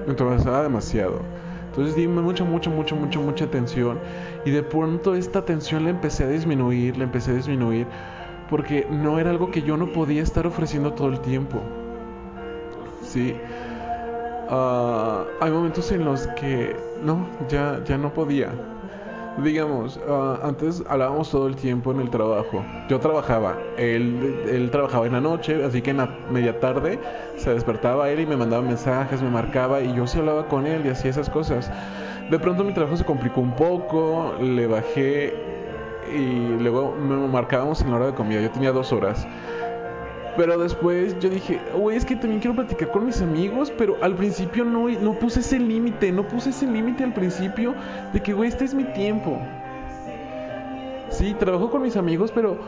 Me 0.06 0.12
interesaba 0.12 0.62
demasiado. 0.62 1.20
Entonces 1.68 1.94
di 1.96 2.08
mucha, 2.08 2.44
mucha, 2.44 2.70
mucha, 2.70 2.94
mucha, 2.94 3.18
mucha 3.18 3.44
atención. 3.44 3.98
Y 4.44 4.50
de 4.50 4.62
pronto 4.62 5.14
esta 5.14 5.40
atención 5.40 5.84
la 5.84 5.90
empecé 5.90 6.24
a 6.24 6.28
disminuir, 6.28 6.96
la 6.96 7.04
empecé 7.04 7.32
a 7.32 7.34
disminuir. 7.34 7.86
Porque 8.48 8.86
no 8.88 9.18
era 9.18 9.30
algo 9.30 9.50
que 9.50 9.62
yo 9.62 9.76
no 9.76 9.92
podía 9.92 10.22
estar 10.22 10.46
ofreciendo 10.46 10.92
todo 10.92 11.08
el 11.08 11.20
tiempo. 11.20 11.60
Sí. 13.02 13.34
Ah, 14.48 15.24
hay 15.40 15.50
momentos 15.50 15.90
en 15.90 16.04
los 16.04 16.28
que 16.28 16.76
no, 17.02 17.26
ya, 17.48 17.82
ya 17.84 17.98
no 17.98 18.14
podía 18.14 18.52
digamos, 19.38 20.00
ah, 20.08 20.38
antes 20.42 20.82
hablábamos 20.88 21.30
todo 21.30 21.46
el 21.46 21.56
tiempo 21.56 21.92
en 21.92 22.00
el 22.00 22.10
trabajo. 22.10 22.64
Yo 22.88 22.98
trabajaba, 23.00 23.56
él, 23.76 24.42
él 24.48 24.70
trabajaba 24.70 25.06
en 25.06 25.12
la 25.12 25.20
noche, 25.20 25.64
así 25.64 25.82
que 25.82 25.90
en 25.90 25.98
la 25.98 26.08
media 26.30 26.58
tarde 26.60 26.98
se 27.36 27.52
despertaba 27.52 28.10
él 28.10 28.20
y 28.20 28.26
me 28.26 28.36
mandaba 28.36 28.62
mensajes, 28.62 29.22
me 29.22 29.30
marcaba 29.30 29.80
y 29.80 29.94
yo 29.94 30.06
sí 30.06 30.18
hablaba 30.18 30.48
con 30.48 30.66
él 30.66 30.86
y 30.86 30.88
hacía 30.88 31.10
esas 31.10 31.30
cosas. 31.30 31.70
De 32.30 32.38
pronto 32.38 32.64
mi 32.64 32.72
trabajo 32.72 32.96
se 32.96 33.04
complicó 33.04 33.40
un 33.40 33.54
poco, 33.54 34.34
le 34.40 34.66
bajé 34.66 35.34
y 36.12 36.58
luego 36.58 36.94
me 36.96 37.16
marcábamos 37.28 37.80
en 37.82 37.90
la 37.90 37.96
hora 37.96 38.06
de 38.06 38.14
comida. 38.14 38.40
Yo 38.40 38.50
tenía 38.50 38.72
dos 38.72 38.92
horas. 38.92 39.26
Pero 40.36 40.58
después 40.58 41.18
yo 41.18 41.30
dije, 41.30 41.60
güey, 41.74 41.96
es 41.96 42.04
que 42.04 42.16
también 42.16 42.40
quiero 42.40 42.54
platicar 42.54 42.90
con 42.90 43.06
mis 43.06 43.22
amigos, 43.22 43.72
pero 43.76 43.96
al 44.02 44.14
principio 44.14 44.64
no, 44.64 44.88
no 44.88 45.18
puse 45.18 45.40
ese 45.40 45.58
límite, 45.58 46.12
no 46.12 46.28
puse 46.28 46.50
ese 46.50 46.66
límite 46.66 47.04
al 47.04 47.14
principio 47.14 47.74
de 48.12 48.22
que, 48.22 48.32
güey, 48.32 48.48
este 48.48 48.64
es 48.64 48.74
mi 48.74 48.84
tiempo. 48.84 49.40
Sí, 51.08 51.34
trabajo 51.34 51.70
con 51.70 51.82
mis 51.82 51.96
amigos, 51.96 52.30
pero 52.32 52.58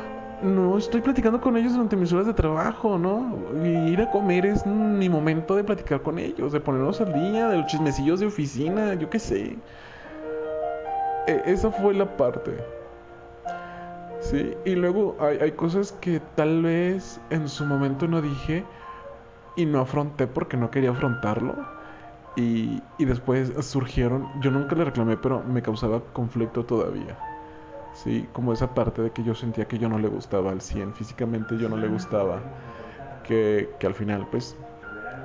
no 0.43 0.79
estoy 0.79 1.01
platicando 1.01 1.41
con 1.41 1.57
ellos 1.57 1.73
durante 1.73 1.97
mis 1.97 2.13
horas 2.13 2.27
de 2.27 2.35
trabajo, 2.35 2.99
¿no? 2.99 3.37
Y 3.63 3.91
ir 3.91 4.01
a 4.01 4.11
comer 4.11 4.47
es 4.47 4.65
mi 4.65 5.09
momento 5.09 5.57
de 5.57 5.65
platicar 5.65 6.03
con 6.03 6.19
ellos, 6.19 6.53
de 6.53 6.61
ponernos 6.61 7.01
al 7.01 7.13
día, 7.13 7.49
de 7.49 7.59
los 7.59 7.67
chismecillos 7.67 8.21
de 8.21 8.27
oficina, 8.27 8.95
yo 8.95 9.11
qué 9.11 9.19
sé. 9.19 9.57
E, 11.27 11.43
esa 11.47 11.71
fue 11.71 11.93
la 11.95 12.17
parte. 12.17 12.78
Sí, 14.21 14.57
y 14.65 14.75
luego 14.75 15.17
hay, 15.21 15.53
cosas 15.53 15.93
que 15.93 16.21
tal 16.21 16.63
vez 16.63 17.21
en 17.31 17.49
su 17.49 17.65
momento 17.65 18.09
no 18.09 18.21
dije 18.21 18.65
y 19.57 19.65
no 19.65 19.81
afronté 19.81 20.27
porque 20.27 20.57
no 20.57 20.71
quería 20.71 20.91
afrontarlo. 20.91 21.55
Y, 22.37 22.83
y 22.99 23.05
después 23.05 23.53
surgieron, 23.67 24.29
yo 24.41 24.51
nunca 24.51 24.77
le 24.77 24.85
reclamé, 24.85 25.17
pero 25.17 25.43
me 25.43 25.63
causaba 25.63 26.01
conflicto 26.13 26.65
todavía. 26.65 27.17
Sí, 27.95 28.29
como 28.33 28.53
esa 28.53 28.69
parte 28.75 29.03
de 29.03 29.11
que 29.11 29.25
yo 29.25 29.35
sentía 29.35 29.67
que 29.67 29.79
yo 29.79 29.89
no 29.89 29.99
le 29.99 30.09
gustaba 30.09 30.53
al 30.53 30.61
100, 30.61 30.95
físicamente 30.95 31.59
yo 31.59 31.69
no 31.69 31.77
le 31.77 31.89
gustaba, 31.89 32.41
que, 33.25 33.71
que 33.81 33.87
al 33.89 33.95
final 33.95 34.27
pues 34.31 34.55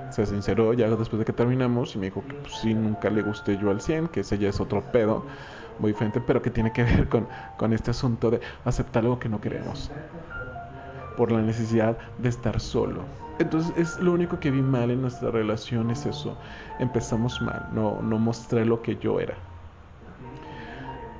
se 0.10 0.26
sinceró 0.26 0.74
ya 0.74 0.90
después 0.90 1.20
de 1.20 1.26
que 1.26 1.34
terminamos 1.34 1.96
y 1.96 2.00
me 2.00 2.08
dijo 2.08 2.24
que 2.28 2.34
pues, 2.36 2.56
sí, 2.56 2.74
nunca 2.74 3.10
le 3.10 3.22
gusté 3.22 3.58
yo 3.58 3.70
al 3.70 3.82
100, 3.82 4.08
que 4.08 4.22
ese 4.22 4.40
ya 4.40 4.50
es 4.50 4.60
otro 4.60 4.82
pedo 4.92 5.24
muy 5.80 5.92
diferente, 5.92 6.22
pero 6.22 6.42
que 6.42 6.52
tiene 6.52 6.72
que 6.72 6.84
ver 6.84 7.10
con, 7.10 7.28
con 7.58 7.74
este 7.74 7.92
asunto 7.92 8.32
de 8.32 8.42
aceptar 8.66 9.04
algo 9.04 9.20
que 9.20 9.30
no 9.30 9.42
queremos, 9.42 9.92
por 11.16 11.32
la 11.32 11.42
necesidad 11.42 11.98
de 12.18 12.30
estar 12.30 12.60
solo. 12.60 13.10
Entonces 13.40 13.74
es 13.78 14.00
lo 14.00 14.14
único 14.14 14.40
que 14.40 14.52
vi 14.52 14.62
mal 14.62 14.92
en 14.92 15.02
nuestra 15.02 15.32
relación, 15.32 15.90
es 15.92 16.06
eso, 16.06 16.38
empezamos 16.80 17.42
mal, 17.42 17.68
no, 17.72 18.02
no 18.02 18.20
mostré 18.20 18.66
lo 18.66 18.82
que 18.82 18.98
yo 18.98 19.20
era. 19.20 19.44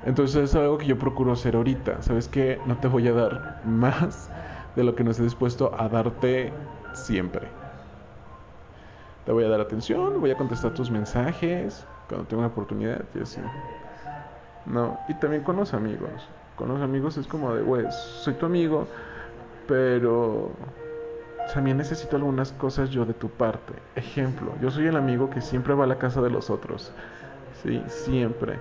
Entonces 0.02 0.50
es 0.50 0.54
algo 0.54 0.78
que 0.78 0.86
yo 0.86 0.98
procuro 0.98 1.32
hacer 1.32 1.56
ahorita. 1.56 2.02
¿Sabes 2.02 2.28
qué? 2.28 2.60
No 2.66 2.78
te 2.78 2.88
voy 2.88 3.08
a 3.08 3.12
dar 3.12 3.60
más 3.64 4.32
de 4.74 4.84
lo 4.84 4.94
que 4.94 5.02
no 5.04 5.10
esté 5.10 5.22
dispuesto 5.24 5.72
a 5.78 5.88
darte 5.88 6.60
siempre. 6.92 7.56
Te 9.24 9.32
voy 9.32 9.44
a 9.44 9.48
dar 9.48 9.60
atención, 9.60 10.20
voy 10.20 10.30
a 10.30 10.36
contestar 10.36 10.72
tus 10.74 10.90
mensajes 10.90 11.88
cuando 12.08 12.26
tenga 12.26 12.40
una 12.40 12.48
oportunidad 12.48 13.08
y 13.14 13.20
así. 13.20 13.40
No, 14.66 14.98
y 15.08 15.14
también 15.14 15.42
con 15.42 15.56
los 15.56 15.74
amigos. 15.74 16.10
Con 16.56 16.68
los 16.68 16.80
amigos 16.80 17.16
es 17.16 17.26
como 17.26 17.54
de, 17.54 17.62
güey, 17.62 17.86
soy 17.90 18.34
tu 18.34 18.46
amigo, 18.46 18.86
pero 19.66 20.50
también 21.52 21.76
necesito 21.76 22.16
algunas 22.16 22.52
cosas 22.52 22.90
yo 22.90 23.04
de 23.04 23.14
tu 23.14 23.28
parte. 23.28 23.74
Ejemplo, 23.96 24.52
yo 24.60 24.70
soy 24.70 24.86
el 24.86 24.96
amigo 24.96 25.30
que 25.30 25.40
siempre 25.40 25.74
va 25.74 25.84
a 25.84 25.88
la 25.88 25.98
casa 25.98 26.20
de 26.22 26.30
los 26.30 26.50
otros. 26.50 26.92
Sí, 27.62 27.82
siempre 27.86 28.58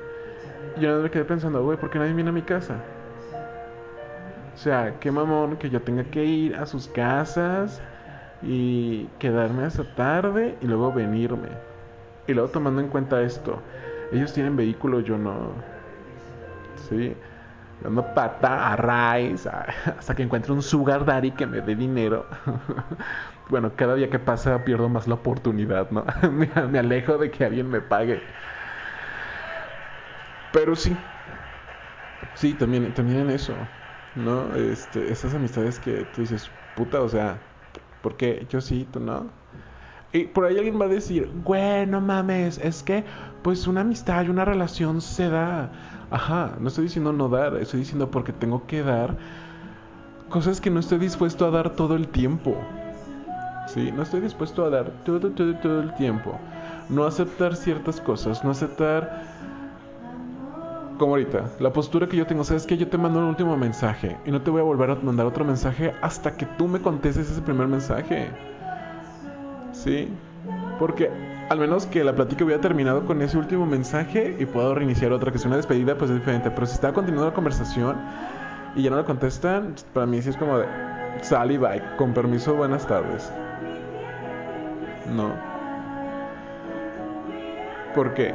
yo 0.80 1.02
me 1.02 1.12
quedé 1.12 1.26
pensando, 1.26 1.64
güey, 1.64 1.78
¿por 1.78 1.90
qué 1.90 2.00
nadie 2.00 2.14
viene 2.14 2.30
a 2.30 2.34
mi 2.34 2.42
casa? 2.42 2.76
O 4.54 4.58
sea, 4.58 5.00
qué 5.00 5.12
mamón 5.12 5.58
que 5.58 5.70
yo 5.70 5.82
tenga 5.82 6.04
que 6.04 6.24
ir 6.24 6.56
a 6.56 6.66
sus 6.66 6.88
casas 6.88 7.82
y 8.42 9.06
quedarme 9.20 9.66
hasta 9.66 9.84
tarde 9.96 10.58
y 10.62 10.68
luego 10.68 10.92
venirme. 10.92 11.50
Y 12.28 12.34
luego 12.34 12.50
tomando 12.50 12.82
en 12.82 12.88
cuenta 12.88 13.22
esto, 13.22 13.60
ellos 14.12 14.34
tienen 14.34 14.56
vehículo, 14.56 15.00
yo 15.00 15.18
no. 15.18 15.52
Sí, 16.76 17.16
dando 17.80 18.14
pata 18.14 18.74
a 18.74 18.76
Rice 18.76 19.50
hasta 19.50 20.16
que 20.16 20.24
encuentre 20.24 20.54
un 20.54 20.62
sugar 20.62 21.06
daddy 21.06 21.32
que 21.32 21.48
me 21.48 21.62
dé 21.62 21.76
dinero. 21.76 22.28
bueno, 23.50 23.76
cada 23.76 23.96
día 23.96 24.10
que 24.10 24.20
pasa 24.20 24.64
pierdo 24.64 24.90
más 24.90 25.08
la 25.08 25.16
oportunidad, 25.16 25.90
¿no? 25.92 26.06
me 26.32 26.80
alejo 26.80 27.18
de 27.18 27.32
que 27.32 27.46
alguien 27.46 27.70
me 27.70 27.82
pague. 27.82 28.24
Pero 30.52 30.76
sí. 30.76 30.96
Sí, 32.36 32.54
también, 32.56 32.94
también 32.94 33.20
en 33.20 33.30
eso. 33.32 33.70
¿No? 34.16 34.56
Este, 34.56 35.12
esas 35.12 35.34
amistades 35.34 35.80
que 35.80 36.06
tú 36.06 36.22
dices, 36.22 36.52
puta, 36.76 37.02
o 37.02 37.10
sea, 37.10 37.42
¿por 38.02 38.16
qué 38.18 38.46
yo 38.50 38.62
sí, 38.62 38.88
tú 38.92 39.00
no? 39.00 39.32
Y 40.12 40.26
por 40.26 40.46
ahí 40.46 40.58
alguien 40.58 40.80
va 40.80 40.86
a 40.86 40.90
decir, 40.90 41.32
güey, 41.44 41.88
no 41.88 42.00
mames, 42.02 42.60
es 42.60 42.84
que, 42.84 43.04
pues 43.42 43.66
una 43.68 43.82
amistad 43.82 44.26
y 44.26 44.30
una 44.30 44.46
relación 44.46 45.02
se 45.02 45.30
da. 45.30 45.72
Ajá, 46.14 46.58
no 46.60 46.68
estoy 46.68 46.84
diciendo 46.84 47.12
no 47.12 47.28
dar, 47.28 47.56
estoy 47.56 47.80
diciendo 47.80 48.12
porque 48.12 48.32
tengo 48.32 48.68
que 48.68 48.84
dar 48.84 49.18
cosas 50.30 50.62
que 50.62 50.70
no 50.70 50.80
estoy 50.80 51.00
dispuesto 51.00 51.44
a 51.44 51.50
dar 51.50 51.72
todo 51.72 51.96
el 51.96 52.08
tiempo. 52.08 52.56
Sí, 53.66 53.92
no 53.92 54.04
estoy 54.04 54.22
dispuesto 54.22 54.64
a 54.64 54.70
dar 54.70 54.92
todo, 55.06 55.32
todo, 55.32 55.56
todo 55.56 55.82
el 55.82 55.92
tiempo. 55.96 56.40
No 56.88 57.06
aceptar 57.06 57.56
ciertas 57.56 58.00
cosas, 58.00 58.44
no 58.44 58.52
aceptar 58.52 59.24
como 61.00 61.14
ahorita, 61.14 61.50
la 61.60 61.74
postura 61.74 62.08
que 62.08 62.16
yo 62.16 62.28
tengo, 62.28 62.44
sabes 62.44 62.68
que 62.68 62.78
yo 62.78 62.88
te 62.88 63.00
mando 63.00 63.18
un 63.18 63.26
último 63.26 63.58
mensaje 63.58 64.16
y 64.24 64.30
no 64.30 64.40
te 64.40 64.52
voy 64.52 64.62
a 64.62 64.66
volver 64.66 64.92
a 64.92 64.96
mandar 64.98 65.26
otro 65.26 65.44
mensaje 65.44 65.96
hasta 66.04 66.38
que 66.38 66.46
tú 66.46 66.68
me 66.68 66.80
contestes 66.80 67.32
ese 67.32 67.42
primer 67.42 67.68
mensaje. 67.68 68.30
¿Sí? 69.72 70.16
Porque 70.78 71.33
al 71.54 71.60
menos 71.60 71.86
que 71.86 72.04
la 72.04 72.16
plática 72.16 72.44
hubiera 72.44 72.60
terminado 72.60 73.06
con 73.06 73.22
ese 73.22 73.38
último 73.38 73.68
mensaje 73.68 74.36
y 74.40 74.46
puedo 74.48 74.74
reiniciar 74.74 75.12
otra, 75.12 75.32
que 75.32 75.38
es 75.38 75.46
una 75.46 75.56
despedida, 75.56 75.96
pues 75.96 76.10
es 76.10 76.18
diferente. 76.18 76.50
Pero 76.50 76.66
si 76.66 76.74
está 76.74 76.92
continuando 76.94 77.30
la 77.30 77.36
conversación 77.36 77.96
y 78.76 78.82
ya 78.82 78.90
no 78.90 78.96
la 78.96 79.06
contestan, 79.06 79.76
para 79.94 80.08
mí 80.08 80.20
sí 80.20 80.30
es 80.30 80.38
como 80.38 80.58
de 80.58 80.66
sal 81.22 81.52
y 81.52 81.58
bye, 81.58 81.82
con 81.96 82.12
permiso, 82.12 82.56
buenas 82.56 82.88
tardes. 82.88 83.32
No. 85.16 85.32
¿Por 87.94 88.16
qué? 88.16 88.34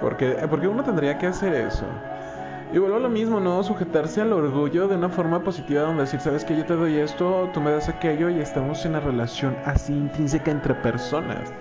Porque, 0.00 0.36
porque 0.50 0.66
uno 0.66 0.82
tendría 0.82 1.18
que 1.18 1.28
hacer 1.28 1.54
eso. 1.54 1.84
Y 2.72 2.78
vuelvo 2.78 2.96
a 2.96 3.00
lo 3.00 3.10
mismo, 3.10 3.38
¿no? 3.38 3.62
Sujetarse 3.62 4.22
al 4.22 4.32
orgullo 4.32 4.88
de 4.88 4.96
una 4.96 5.08
forma 5.08 5.44
positiva 5.44 5.82
donde 5.82 6.02
decir, 6.02 6.18
sabes 6.18 6.44
que 6.44 6.56
yo 6.56 6.64
te 6.64 6.74
doy 6.74 6.96
esto, 6.96 7.48
tú 7.54 7.60
me 7.60 7.70
das 7.70 7.88
aquello 7.88 8.28
y 8.28 8.40
estamos 8.40 8.84
en 8.84 8.92
una 8.92 9.00
relación 9.00 9.56
así 9.64 9.92
intrínseca 9.92 10.50
entre 10.50 10.74
personas. 10.74 11.52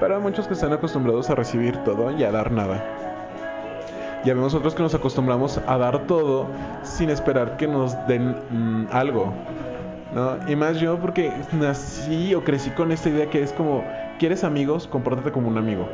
Para 0.00 0.18
muchos 0.18 0.46
que 0.46 0.54
están 0.54 0.72
acostumbrados 0.72 1.28
a 1.30 1.34
recibir 1.34 1.76
todo 1.84 2.10
y 2.16 2.22
a 2.24 2.30
dar 2.30 2.52
nada. 2.52 2.82
Ya 4.24 4.34
vemos 4.34 4.54
otros 4.54 4.74
que 4.74 4.82
nos 4.82 4.94
acostumbramos 4.94 5.58
a 5.66 5.78
dar 5.78 6.06
todo 6.06 6.46
sin 6.82 7.10
esperar 7.10 7.56
que 7.56 7.66
nos 7.66 7.94
den 8.06 8.36
mm, 8.50 8.88
algo. 8.90 9.32
¿no? 10.14 10.36
Y 10.48 10.56
más 10.56 10.80
yo 10.80 10.98
porque 10.98 11.32
nací 11.52 12.34
o 12.34 12.42
crecí 12.42 12.70
con 12.70 12.92
esta 12.92 13.08
idea 13.08 13.28
que 13.30 13.42
es 13.42 13.52
como 13.52 13.84
¿Quieres 14.18 14.42
amigos? 14.42 14.88
Compórtate 14.88 15.30
como 15.30 15.46
un 15.46 15.58
amigo. 15.58 15.88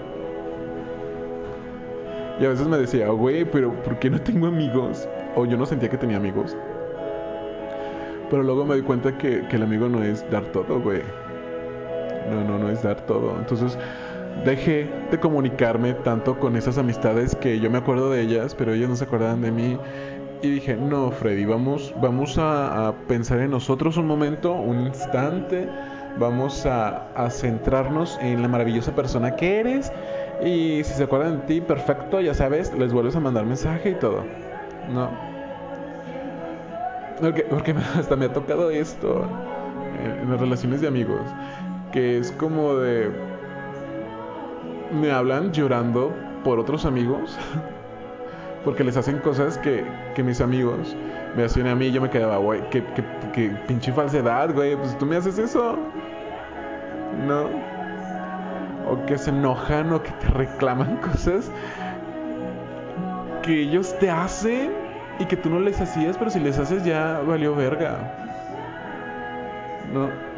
Y 2.41 2.47
a 2.47 2.49
veces 2.49 2.67
me 2.67 2.79
decía, 2.79 3.11
güey, 3.11 3.45
pero 3.45 3.75
¿por 3.83 3.99
qué 3.99 4.09
no 4.09 4.19
tengo 4.19 4.47
amigos? 4.47 5.07
O 5.37 5.45
yo 5.45 5.59
no 5.59 5.67
sentía 5.67 5.91
que 5.91 5.99
tenía 5.99 6.17
amigos. 6.17 6.57
Pero 8.31 8.43
luego 8.43 8.65
me 8.65 8.77
di 8.77 8.81
cuenta 8.83 9.19
que, 9.19 9.47
que 9.47 9.57
el 9.57 9.63
amigo 9.63 9.91
no 9.91 10.03
es 10.03 10.29
dar 10.31 10.43
todo, 10.53 10.81
güey. 10.81 11.03
No, 12.31 12.45
no, 12.45 12.59
no 12.59 12.71
es 12.71 12.83
dar 12.83 13.07
todo. 13.07 13.37
Entonces 13.39 13.79
dejé 14.45 14.89
de 15.11 15.19
comunicarme 15.19 15.95
tanto 15.95 16.39
con 16.39 16.57
esas 16.57 16.79
amistades 16.79 17.37
que 17.37 17.61
yo 17.61 17.71
me 17.71 17.79
acuerdo 17.79 18.11
de 18.11 18.23
ellas, 18.23 18.55
pero 18.55 18.73
ellas 18.73 18.89
no 18.89 18.97
se 18.97 19.05
acordaban 19.05 19.43
de 19.43 19.51
mí. 19.51 19.79
Y 20.43 20.51
dije, 20.51 20.77
no, 20.77 21.11
Freddy, 21.11 21.47
vamos, 21.47 21.95
vamos 22.03 22.37
a, 22.39 22.93
pensar 23.09 23.39
en 23.41 23.51
nosotros 23.51 23.97
un 23.97 24.07
momento, 24.07 24.53
un 24.53 24.87
instante 24.87 25.69
vamos 26.19 26.67
a, 26.67 27.07
centrarnos 27.31 28.19
en 28.21 28.43
la 28.43 28.49
maravillosa 28.49 28.95
persona 28.95 29.37
que 29.37 29.61
eres. 29.61 29.91
Y 30.45 30.83
si 30.85 30.95
se 30.95 31.05
acuerdan 31.05 31.41
de 31.41 31.47
ti, 31.47 31.61
perfecto, 31.61 32.21
ya 32.21 32.35
sabes, 32.35 32.73
les 32.75 32.93
vuelves 32.93 33.17
a 33.17 33.21
mandar 33.21 33.47
mensaje 33.47 33.91
y 33.91 33.95
todo. 33.95 34.25
¿No? 34.93 35.11
Porque, 37.21 37.43
porque 37.45 37.75
hasta 37.99 38.17
me 38.17 38.27
ha 38.27 38.33
tocado 38.33 38.71
esto 38.71 39.27
en, 40.03 40.31
las 40.31 40.41
relaciones 40.41 40.81
de 40.81 40.89
amigos. 40.89 41.23
Que 41.95 42.19
es 42.19 42.31
como 42.33 42.75
de... 42.75 43.11
Me 44.93 45.11
hablan 45.11 45.53
llorando 45.53 46.13
por 46.45 46.59
otros 46.59 46.85
amigos. 46.85 47.39
porque 48.65 48.83
les 48.83 48.97
hacen 48.97 49.19
cosas 49.19 49.59
que, 49.59 49.85
que 50.15 50.23
mis 50.23 50.41
amigos 50.41 50.97
me 51.37 51.45
hacían 51.45 51.67
a 51.67 51.75
mí 51.75 51.87
y 51.87 51.93
yo 51.93 52.01
me 52.01 52.11
quedaba, 52.11 52.39
güey, 52.39 52.69
que, 52.71 52.83
que, 53.33 53.49
pinche 53.69 53.93
falsedad, 53.93 54.53
güey, 54.55 54.77
pues 54.77 54.97
tú 54.99 55.07
me 55.07 55.17
haces 55.17 55.39
eso. 55.39 55.77
¿No? 57.27 57.49
O 58.91 59.05
que 59.07 59.19
se 59.19 59.31
enojan 59.31 59.93
o 59.93 60.03
que 60.03 60.11
te 60.13 60.27
reclaman 60.29 60.97
cosas 61.13 61.51
que 63.43 63.63
ellos 63.63 63.97
te 63.99 64.11
hacen 64.11 64.73
y 65.19 65.27
que 65.27 65.37
tú 65.37 65.51
no 65.51 65.61
les 65.61 65.81
hacías, 65.81 66.17
pero 66.17 66.31
si 66.31 66.41
les 66.41 66.59
haces 66.59 66.85
ya 66.85 67.21
valió 67.21 67.55
verga. 67.55 67.99
No. 69.93 70.34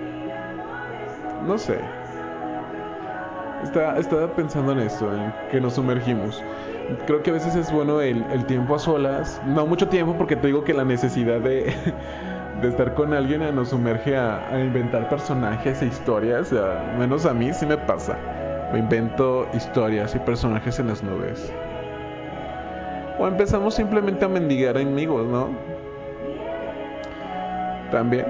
No 1.46 1.58
sé. 1.58 1.78
estaba 3.62 4.28
pensando 4.34 4.72
en 4.72 4.80
esto, 4.80 5.12
en 5.12 5.32
que 5.50 5.60
nos 5.60 5.74
sumergimos 5.74 6.42
creo 7.06 7.22
que 7.22 7.30
a 7.30 7.34
veces 7.34 7.54
es 7.54 7.72
bueno 7.72 8.00
el, 8.00 8.44
tiempo 8.46 8.74
a 8.74 8.78
solas. 8.78 9.40
No 9.46 9.66
mucho 9.66 9.88
tiempo 9.88 10.14
porque 10.16 10.36
te 10.36 10.48
digo 10.48 10.64
que 10.64 10.74
la 10.74 10.84
necesidad 10.84 11.40
de, 11.40 11.74
estar 12.62 12.94
con 12.94 13.12
alguien 13.12 13.54
nos 13.54 13.70
sumerge 13.70 14.16
a, 14.16 14.48
inventar 14.58 15.08
personajes 15.08 15.82
e 15.82 15.86
historias. 15.86 16.52
menos 16.98 17.26
a 17.26 17.34
mí 17.34 17.52
sí 17.52 17.66
me 17.66 17.76
pasa. 17.76 18.16
Me 18.72 18.80
invento 18.80 19.46
historias 19.54 20.14
y 20.14 20.18
personajes 20.20 20.78
en 20.78 20.88
las 20.88 21.02
nubes. 21.02 21.52
O 23.18 23.26
empezamos 23.26 23.74
simplemente 23.74 24.24
a 24.24 24.28
mendigar 24.28 24.76
amigos, 24.76 25.26
¿no? 25.26 25.48
También. 27.90 28.26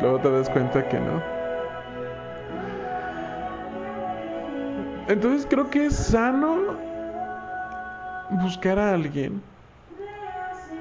Luego 0.00 0.18
te 0.18 0.30
das 0.30 0.50
cuenta 0.50 0.88
que 0.88 0.98
no. 0.98 1.37
Entonces 5.08 5.46
creo 5.48 5.70
que 5.70 5.86
es 5.86 5.96
sano 5.96 6.76
buscar 8.42 8.78
a 8.78 8.92
alguien, 8.92 9.40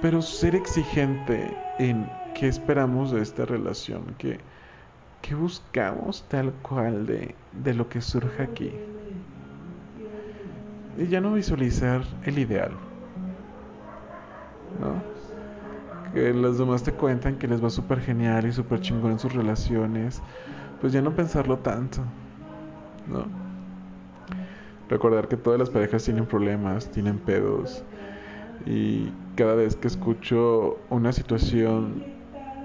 pero 0.01 0.21
ser 0.21 0.53
exigente 0.53 1.55
en 1.79 2.09
qué 2.35 2.49
esperamos 2.49 3.11
de 3.11 3.21
esta 3.21 3.45
relación, 3.45 4.03
qué, 4.17 4.39
buscamos 5.33 6.25
tal 6.27 6.51
cual 6.61 7.05
de, 7.05 7.73
lo 7.73 7.87
que 7.87 8.01
surja 8.01 8.43
aquí. 8.43 8.71
Y 10.97 11.07
ya 11.07 11.21
no 11.21 11.33
visualizar 11.33 12.01
el 12.23 12.39
ideal. 12.39 12.71
¿No? 14.81 15.01
Que 16.13 16.33
los 16.33 16.57
demás 16.57 16.83
te 16.83 16.91
cuentan 16.91 17.37
que 17.37 17.47
les 17.47 17.63
va 17.63 17.69
súper 17.69 18.01
genial 18.01 18.45
y 18.45 18.51
súper 18.51 18.81
chingón 18.81 19.11
en 19.11 19.19
sus 19.19 19.33
relaciones. 19.33 20.21
Pues 20.81 20.91
ya 20.91 21.01
no 21.01 21.15
pensarlo 21.15 21.57
tanto. 21.59 22.01
¿No? 23.07 23.46
Recordar 24.89 25.27
que 25.27 25.37
todas 25.37 25.59
las 25.59 25.69
parejas 25.69 26.03
tienen 26.03 26.25
problemas, 26.25 26.89
tienen 26.91 27.19
pedos. 27.19 27.83
Y 28.65 29.11
cada 29.35 29.55
vez 29.55 29.75
que 29.75 29.87
escucho 29.87 30.77
una 30.89 31.11
situación 31.11 32.03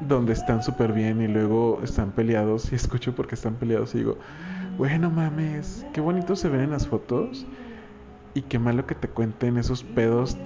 donde 0.08 0.32
están 0.32 0.62
súper 0.62 0.92
bien 0.92 1.20
y 1.20 1.28
luego 1.28 1.80
están 1.82 2.12
peleados 2.12 2.72
y 2.72 2.74
escucho 2.74 3.14
porque 3.14 3.34
están 3.34 3.54
peleados 3.54 3.94
y 3.94 3.98
digo, 3.98 4.18
bueno 4.76 5.10
mames, 5.10 5.86
qué 5.92 6.00
bonito 6.00 6.34
se 6.34 6.48
ven 6.48 6.62
en 6.62 6.70
las 6.70 6.88
fotos 6.88 7.46
y 8.34 8.42
qué 8.42 8.58
malo 8.58 8.86
que 8.86 8.94
te 8.94 9.08
cuenten 9.08 9.58
esos 9.58 9.84
pedos 9.84 10.36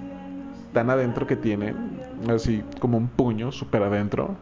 tan 0.73 0.89
adentro 0.89 1.25
que 1.25 1.35
tienen, 1.35 2.01
así 2.29 2.63
como 2.79 2.97
un 2.97 3.07
puño 3.07 3.51
súper 3.51 3.83
adentro. 3.83 4.35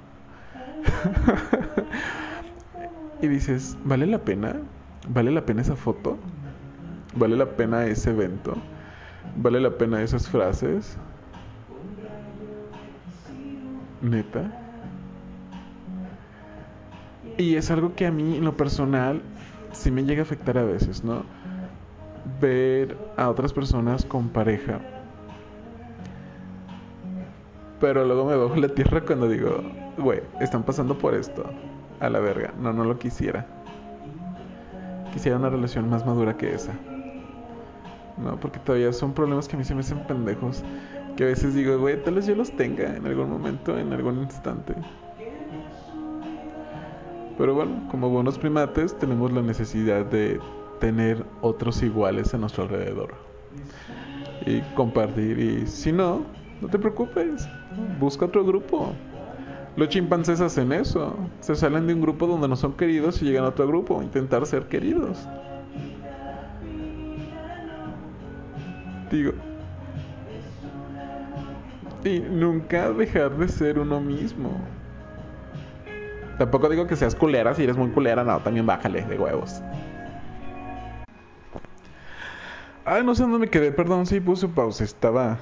y 3.21 3.27
dices, 3.27 3.77
¿vale 3.83 4.05
la 4.05 4.19
pena? 4.19 4.61
¿Vale 5.07 5.31
la 5.31 5.45
pena 5.45 5.61
esa 5.61 5.75
foto? 5.75 6.17
¿Vale 7.15 7.36
la 7.36 7.45
pena 7.45 7.86
ese 7.86 8.12
evento? 8.12 8.53
¿Vale 9.38 9.60
la 9.60 9.72
pena 9.72 10.01
esas 10.01 10.27
frases? 10.27 10.98
Neta. 14.01 14.51
Y 17.38 17.55
es 17.55 17.72
algo 17.72 17.95
que 17.95 18.05
a 18.05 18.12
mí, 18.12 18.38
en 18.38 18.45
lo 18.45 18.55
personal, 18.55 19.22
sí 19.72 19.91
me 19.91 20.03
llega 20.03 20.22
a 20.22 20.24
afectar 20.24 20.57
a 20.57 20.63
veces, 20.63 21.03
¿no? 21.03 21.24
ver 22.41 22.98
a 23.17 23.29
otras 23.29 23.53
personas 23.53 24.05
con 24.05 24.29
pareja. 24.29 24.79
Pero 27.79 28.05
luego 28.05 28.25
me 28.25 28.36
bajo 28.36 28.55
la 28.55 28.69
tierra 28.69 29.01
cuando 29.01 29.27
digo, 29.27 29.62
güey, 29.98 30.22
están 30.39 30.63
pasando 30.63 30.98
por 30.98 31.13
esto. 31.13 31.43
A 32.00 32.10
la 32.10 32.19
verga. 32.19 32.53
No, 32.60 32.74
no 32.74 32.84
lo 32.84 32.98
quisiera. 32.98 33.45
Quisiera 35.13 35.38
una 35.38 35.50
relación 35.50 35.89
más 35.89 36.05
madura 36.05 36.36
que 36.36 36.53
esa. 36.53 36.74
No, 38.17 38.39
porque 38.39 38.60
todavía 38.60 38.93
son 38.93 39.13
problemas 39.13 39.48
que 39.48 39.55
a 39.55 39.60
mí 39.60 39.65
se 39.65 39.74
me 39.74 39.81
hacen 39.81 40.00
pendejos. 40.07 40.63
Que 41.17 41.24
a 41.24 41.27
veces 41.27 41.53
digo, 41.53 41.77
güey, 41.79 42.01
tal 42.03 42.15
vez 42.15 42.27
yo 42.27 42.36
los 42.36 42.51
tenga 42.51 42.95
en 42.95 43.05
algún 43.05 43.29
momento, 43.29 43.77
en 43.77 43.91
algún 43.93 44.22
instante. 44.22 44.74
Pero 47.38 47.53
bueno, 47.53 47.88
como 47.91 48.10
buenos 48.10 48.38
primates 48.38 48.98
tenemos 48.98 49.31
la 49.31 49.41
necesidad 49.41 50.05
de 50.05 50.39
tener 50.79 51.25
otros 51.41 51.84
iguales 51.84 52.34
a 52.34 52.38
nuestro 52.38 52.63
alrededor 52.63 53.13
y 54.45 54.62
compartir. 54.75 55.39
Y 55.39 55.67
si 55.67 55.91
no, 55.91 56.22
no 56.62 56.67
te 56.67 56.79
preocupes, 56.79 57.48
busca 58.00 58.25
otro 58.25 58.45
grupo. 58.45 58.93
Los 59.75 59.89
chimpancés 59.89 60.39
hacen 60.39 60.72
eso, 60.72 61.15
se 61.41 61.55
salen 61.55 61.88
de 61.88 61.93
un 61.93 62.01
grupo 62.01 62.27
donde 62.27 62.48
no 62.48 62.55
son 62.55 62.74
queridos 62.74 63.22
y 63.22 63.25
llegan 63.25 63.44
a 63.44 63.50
otro 63.50 63.68
grupo, 63.68 64.01
intentar 64.01 64.46
ser 64.46 64.68
queridos. 64.68 65.27
Digo, 69.11 69.33
y 72.05 72.20
nunca 72.20 72.91
dejar 72.91 73.35
de 73.35 73.48
ser 73.48 73.79
uno 73.79 74.00
mismo. 74.00 74.51
Tampoco 76.37 76.70
digo 76.70 76.85
que 76.85 76.96
seas 76.96 77.15
culera 77.15 77.53
si 77.53 77.63
eres 77.63 77.77
muy 77.77 77.89
culera, 77.89 78.24
no, 78.24 78.39
también 78.39 78.65
bájale 78.65 79.01
de 79.01 79.18
huevos. 79.18 79.61
Ay, 82.85 83.03
no 83.03 83.15
sé 83.15 83.24
dónde 83.24 83.39
me 83.39 83.50
quedé, 83.50 83.72
perdón, 83.72 84.05
sí 84.05 84.20
puse 84.20 84.48
pausa. 84.48 84.83
Estaba 84.83 85.39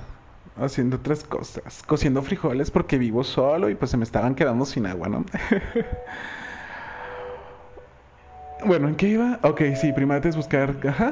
haciendo 0.55 0.95
otras 0.95 1.25
cosas. 1.25 1.83
Cociendo 1.85 2.21
frijoles 2.21 2.71
porque 2.71 2.97
vivo 2.97 3.23
solo 3.23 3.69
y 3.69 3.75
pues 3.75 3.91
se 3.91 3.97
me 3.97 4.05
estaban 4.05 4.33
quedando 4.33 4.65
sin 4.65 4.85
agua, 4.85 5.09
¿no? 5.09 5.25
bueno, 8.65 8.87
¿en 8.87 8.95
qué 8.95 9.09
iba? 9.09 9.39
Ok, 9.43 9.61
sí, 9.75 9.91
primero 9.91 10.29
es 10.29 10.37
buscar. 10.37 10.77
Ajá. 10.87 11.11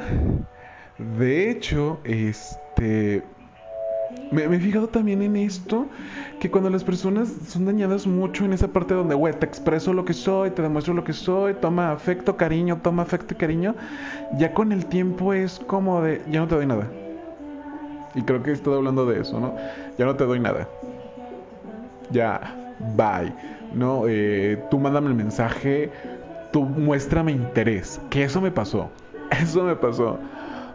De 1.17 1.49
hecho, 1.49 1.99
este. 2.03 3.23
Me, 4.31 4.43
he 4.43 4.59
fijado 4.59 4.87
también 4.87 5.21
en 5.21 5.35
esto, 5.35 5.87
que 6.39 6.49
cuando 6.49 6.69
las 6.69 6.83
personas 6.83 7.29
son 7.47 7.65
dañadas 7.65 8.07
mucho 8.07 8.45
en 8.45 8.53
esa 8.53 8.67
parte 8.67 8.93
donde, 8.93 9.15
güey, 9.15 9.33
te 9.33 9.45
expreso 9.45 9.93
lo 9.93 10.05
que 10.05 10.13
soy, 10.13 10.51
te 10.51 10.61
demuestro 10.61 10.93
lo 10.93 11.03
que 11.03 11.13
soy, 11.13 11.53
toma 11.53 11.91
afecto, 11.91 12.37
cariño, 12.37 12.79
toma 12.81 13.03
afecto 13.03 13.33
y 13.33 13.37
cariño, 13.37 13.75
ya 14.37 14.53
con 14.53 14.71
el 14.71 14.85
tiempo 14.85 15.33
es 15.33 15.59
como 15.59 16.01
de, 16.01 16.21
ya 16.29 16.39
no 16.41 16.47
te 16.47 16.55
doy 16.55 16.65
nada. 16.65 16.89
Y 18.15 18.21
creo 18.23 18.43
que 18.43 18.51
estoy 18.51 18.75
hablando 18.75 19.05
de 19.05 19.21
eso, 19.21 19.39
¿no? 19.39 19.55
Ya 19.97 20.05
no 20.05 20.15
te 20.15 20.25
doy 20.25 20.39
nada. 20.39 20.67
Ya, 22.11 22.75
bye. 22.95 23.33
No, 23.73 24.03
eh, 24.07 24.61
tú 24.69 24.79
mándame 24.79 25.07
el 25.07 25.15
mensaje, 25.15 25.91
tú 26.51 26.63
muéstrame 26.63 27.31
interés. 27.31 28.01
Que 28.09 28.23
eso 28.23 28.41
me 28.41 28.51
pasó. 28.51 28.89
Eso 29.31 29.63
me 29.63 29.75
pasó. 29.77 30.19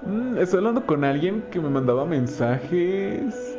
Mm, 0.07 0.39
estoy 0.39 0.59
hablando 0.59 0.87
con 0.87 1.03
alguien 1.03 1.43
que 1.51 1.59
me 1.59 1.69
mandaba 1.69 2.05
mensajes 2.05 3.59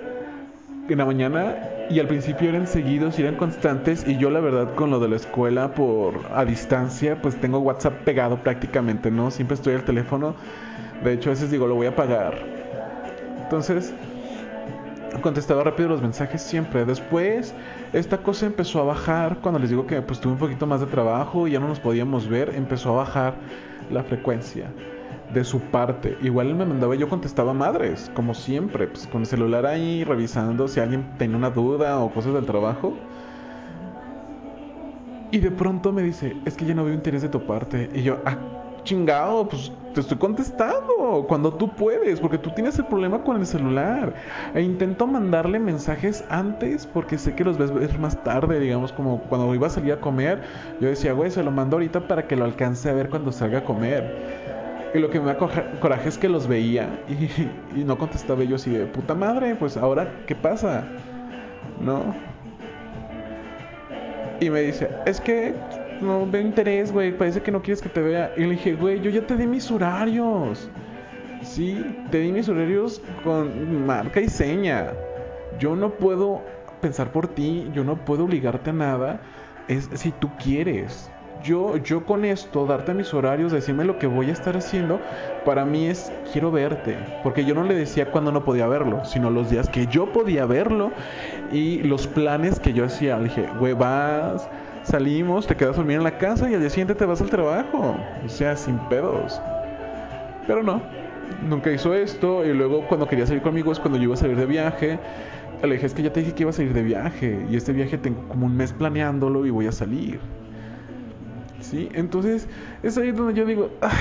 en 0.87 0.97
la 0.97 1.05
mañana 1.05 1.57
y 1.89 1.99
al 1.99 2.07
principio 2.07 2.47
eran 2.47 2.67
seguidos 2.67 3.19
y 3.19 3.23
eran 3.23 3.35
constantes 3.35 4.07
y 4.07 4.17
yo 4.17 4.29
la 4.29 4.39
verdad 4.39 4.73
con 4.75 4.89
lo 4.89 5.01
de 5.01 5.09
la 5.09 5.17
escuela 5.17 5.73
por 5.73 6.13
a 6.33 6.45
distancia 6.45 7.21
pues 7.21 7.35
tengo 7.35 7.59
WhatsApp 7.59 7.95
pegado 8.05 8.37
prácticamente, 8.37 9.11
¿no? 9.11 9.29
Siempre 9.29 9.55
estoy 9.55 9.73
al 9.73 9.83
teléfono. 9.83 10.35
De 11.03 11.13
hecho 11.13 11.31
a 11.31 11.33
veces 11.33 11.51
digo 11.51 11.67
lo 11.67 11.75
voy 11.75 11.87
a 11.87 11.95
pagar. 11.97 12.35
Entonces 13.43 13.93
contestaba 15.21 15.65
rápido 15.65 15.89
los 15.89 16.01
mensajes 16.01 16.41
siempre. 16.41 16.85
Después 16.85 17.53
esta 17.91 18.19
cosa 18.19 18.45
empezó 18.45 18.79
a 18.79 18.85
bajar 18.85 19.39
cuando 19.41 19.59
les 19.59 19.69
digo 19.69 19.85
que 19.85 20.01
pues 20.01 20.21
tuve 20.21 20.31
un 20.31 20.39
poquito 20.39 20.65
más 20.65 20.79
de 20.79 20.85
trabajo 20.85 21.45
y 21.45 21.51
ya 21.51 21.59
no 21.59 21.67
nos 21.67 21.81
podíamos 21.81 22.29
ver, 22.29 22.55
empezó 22.55 22.91
a 22.91 23.03
bajar 23.03 23.33
la 23.91 24.03
frecuencia 24.03 24.67
de 25.33 25.43
su 25.43 25.59
parte. 25.59 26.17
Igual 26.21 26.55
me 26.55 26.65
mandaba 26.65 26.95
yo 26.95 27.09
contestaba 27.09 27.53
madres, 27.53 28.11
como 28.15 28.33
siempre, 28.33 28.87
pues 28.87 29.07
con 29.07 29.21
el 29.21 29.27
celular 29.27 29.65
ahí 29.65 30.03
revisando 30.03 30.67
si 30.67 30.79
alguien 30.79 31.05
tenía 31.17 31.37
una 31.37 31.49
duda 31.49 31.99
o 31.99 32.11
cosas 32.11 32.33
del 32.33 32.45
trabajo. 32.45 32.93
Y 35.31 35.39
de 35.39 35.51
pronto 35.51 35.91
me 35.91 36.03
dice, 36.03 36.37
es 36.45 36.55
que 36.55 36.65
ya 36.65 36.73
no 36.73 36.85
veo 36.85 36.93
interés 36.93 37.21
de 37.21 37.29
tu 37.29 37.45
parte. 37.45 37.89
Y 37.93 38.03
yo, 38.03 38.17
ah, 38.25 38.37
chingado, 38.83 39.49
pues 39.49 39.71
te 39.93 39.99
estoy 39.99 40.17
contestando 40.17 41.25
cuando 41.27 41.53
tú 41.53 41.75
puedes, 41.75 42.19
porque 42.21 42.37
tú 42.37 42.51
tienes 42.51 42.79
el 42.79 42.85
problema 42.85 43.23
con 43.23 43.37
el 43.37 43.45
celular. 43.45 44.13
E 44.53 44.61
intento 44.61 45.05
mandarle 45.05 45.59
mensajes 45.59 46.23
antes 46.29 46.85
porque 46.87 47.17
sé 47.17 47.35
que 47.35 47.43
los 47.43 47.57
ves 47.57 47.99
más 47.99 48.23
tarde, 48.23 48.59
digamos, 48.59 48.93
como 48.93 49.21
cuando 49.23 49.53
iba 49.53 49.67
a 49.67 49.69
salir 49.69 49.91
a 49.93 49.99
comer. 49.99 50.41
Yo 50.79 50.87
decía, 50.87 51.11
güey, 51.11 51.29
se 51.31 51.43
lo 51.43 51.51
mando 51.51 51.75
ahorita 51.75 52.07
para 52.07 52.27
que 52.27 52.35
lo 52.37 52.45
alcance 52.45 52.89
a 52.89 52.93
ver 52.93 53.09
cuando 53.09 53.31
salga 53.33 53.59
a 53.59 53.63
comer. 53.65 54.36
Y 54.93 54.99
lo 54.99 55.09
que 55.09 55.19
me 55.19 55.25
da 55.25 55.37
coraje 55.37 56.09
es 56.09 56.17
que 56.17 56.29
los 56.29 56.47
veía 56.47 56.87
y, 57.75 57.83
no 57.83 57.97
contestaba 57.97 58.43
yo 58.43 58.55
así 58.55 58.71
de 58.71 58.85
puta 58.85 59.13
madre, 59.13 59.55
pues 59.55 59.77
ahora, 59.77 60.11
¿qué 60.25 60.35
pasa? 60.35 60.87
¿No? 61.81 62.15
Y 64.39 64.49
me 64.49 64.61
dice, 64.61 64.89
es 65.05 65.19
que 65.19 65.53
no 66.01 66.25
veo 66.25 66.41
interés, 66.41 66.91
güey, 66.91 67.11
parece 67.11 67.41
que 67.41 67.51
no 67.51 67.61
quieres 67.61 67.81
que 67.81 67.89
te 67.89 68.01
vea. 68.01 68.31
Y 68.37 68.41
le 68.41 68.51
dije, 68.51 68.75
güey, 68.75 69.01
yo 69.01 69.09
ya 69.09 69.25
te 69.25 69.35
di 69.35 69.47
mis 69.47 69.69
horarios. 69.71 70.69
Sí, 71.41 71.83
te 72.11 72.19
di 72.19 72.31
mis 72.31 72.47
horarios 72.47 73.01
con 73.23 73.85
marca 73.85 74.21
y 74.21 74.29
seña. 74.29 74.93
Yo 75.59 75.75
no 75.75 75.89
puedo 75.91 76.43
pensar 76.81 77.11
por 77.11 77.27
ti, 77.27 77.69
yo 77.73 77.83
no 77.83 77.95
puedo 78.05 78.25
obligarte 78.25 78.69
a 78.69 78.73
nada. 78.73 79.21
Es 79.67 79.89
si 79.93 80.11
tú 80.11 80.29
quieres 80.37 81.11
yo, 81.43 81.77
yo 81.77 82.05
con 82.05 82.25
esto, 82.25 82.65
darte 82.65 82.93
mis 82.93 83.13
horarios, 83.13 83.51
decirme 83.51 83.85
lo 83.85 83.97
que 83.97 84.07
voy 84.07 84.29
a 84.29 84.33
estar 84.33 84.55
haciendo, 84.57 84.99
para 85.45 85.65
mí 85.65 85.87
es 85.87 86.11
quiero 86.31 86.51
verte. 86.51 86.97
Porque 87.23 87.45
yo 87.45 87.53
no 87.53 87.63
le 87.63 87.75
decía 87.75 88.11
cuando 88.11 88.31
no 88.31 88.43
podía 88.43 88.67
verlo, 88.67 89.03
sino 89.05 89.29
los 89.29 89.49
días 89.49 89.69
que 89.69 89.87
yo 89.87 90.11
podía 90.11 90.45
verlo 90.45 90.91
y 91.51 91.83
los 91.83 92.07
planes 92.07 92.59
que 92.59 92.73
yo 92.73 92.85
hacía. 92.85 93.17
Le 93.17 93.25
dije, 93.25 93.47
güey, 93.59 93.73
vas, 93.73 94.49
salimos, 94.83 95.47
te 95.47 95.55
quedas 95.55 95.77
a 95.77 95.81
en 95.81 96.03
la 96.03 96.17
casa 96.17 96.49
y 96.49 96.53
al 96.53 96.61
día 96.61 96.69
siguiente 96.69 96.95
te 96.95 97.05
vas 97.05 97.21
al 97.21 97.29
trabajo. 97.29 97.95
O 98.25 98.29
sea, 98.29 98.55
sin 98.55 98.77
pedos. 98.89 99.41
Pero 100.45 100.63
no, 100.63 100.81
nunca 101.47 101.71
hizo 101.71 101.93
esto. 101.93 102.45
Y 102.45 102.53
luego 102.53 102.85
cuando 102.87 103.07
quería 103.07 103.25
salir 103.25 103.41
conmigo 103.41 103.71
es 103.71 103.79
cuando 103.79 103.97
yo 103.97 104.05
iba 104.05 104.13
a 104.13 104.17
salir 104.17 104.37
de 104.37 104.45
viaje. 104.45 104.99
Le 105.61 105.73
dije, 105.73 105.87
es 105.87 105.93
que 105.93 106.03
ya 106.03 106.13
te 106.13 106.19
dije 106.19 106.33
que 106.33 106.43
iba 106.43 106.51
a 106.51 106.53
salir 106.53 106.73
de 106.73 106.83
viaje. 106.83 107.45
Y 107.49 107.55
este 107.55 107.73
viaje 107.73 107.97
tengo 107.97 108.27
como 108.27 108.45
un 108.45 108.55
mes 108.55 108.73
planeándolo 108.73 109.45
y 109.45 109.49
voy 109.49 109.67
a 109.67 109.71
salir. 109.71 110.19
¿Sí? 111.69 111.89
Entonces 111.93 112.47
es 112.81 112.97
ahí 112.97 113.11
donde 113.11 113.33
yo 113.33 113.45
digo, 113.45 113.69
ah, 113.81 113.91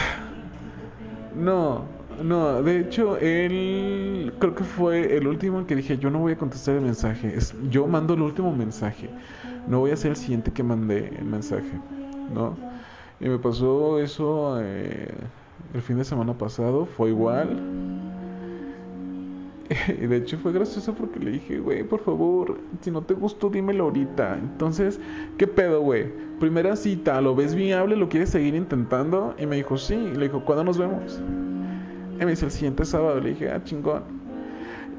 no, 1.35 1.85
no, 2.23 2.63
de 2.63 2.81
hecho, 2.81 3.19
él 3.19 4.33
creo 4.39 4.55
que 4.55 4.63
fue 4.63 5.17
el 5.17 5.27
último 5.27 5.67
que 5.67 5.75
dije, 5.75 5.99
yo 5.99 6.09
no 6.11 6.21
voy 6.21 6.33
a 6.33 6.39
contestar 6.39 6.77
el 6.77 6.83
mensaje. 6.83 7.35
Es, 7.37 7.55
yo 7.71 7.87
mando 7.89 8.15
el 8.15 8.23
último 8.23 8.55
mensaje. 8.55 9.11
No 9.67 9.81
voy 9.81 9.91
a 9.91 9.97
ser 9.97 10.13
el 10.13 10.17
siguiente 10.17 10.53
que 10.53 10.63
mandé 10.63 11.09
el 11.19 11.25
mensaje, 11.25 11.73
¿no? 12.33 12.57
Y 13.19 13.29
me 13.29 13.39
pasó 13.39 13.99
eso 13.99 14.59
eh, 14.61 15.13
el 15.75 15.83
fin 15.83 15.99
de 15.99 16.05
semana 16.05 16.35
pasado, 16.35 16.87
fue 16.87 17.11
igual. 17.11 17.61
Y 19.89 20.07
de 20.07 20.19
hecho 20.19 20.39
fue 20.39 20.53
gracioso 20.53 20.95
porque 20.95 21.19
le 21.19 21.33
dije, 21.33 21.59
güey, 21.59 21.83
por 21.83 22.01
favor, 22.01 22.61
si 22.83 22.93
no 22.93 23.03
te 23.03 23.15
gustó, 23.15 23.51
dímelo 23.51 23.85
ahorita. 23.85 24.39
Entonces, 24.39 25.01
¿qué 25.39 25.49
pedo, 25.49 25.81
güey? 25.81 26.07
Primera 26.41 26.77
cita, 26.77 27.19
¿lo 27.23 27.35
ves 27.35 27.55
viable? 27.55 27.97
¿Lo 27.97 28.11
quieres 28.11 28.29
seguir 28.29 28.55
intentando? 28.55 29.35
Y 29.39 29.47
me 29.47 29.57
dijo, 29.57 29.79
sí. 29.79 29.95
Y 29.95 30.17
le 30.17 30.27
dijo, 30.27 30.45
¿cuándo 30.45 30.65
nos 30.65 30.77
vemos? 30.77 31.19
Y 32.21 32.25
me 32.25 32.31
dice, 32.31 32.45
el 32.45 32.51
siguiente 32.51 32.85
sábado. 32.85 33.21
Le 33.21 33.31
dije, 33.31 33.51
ah, 33.51 33.65
chingón. 33.65 34.03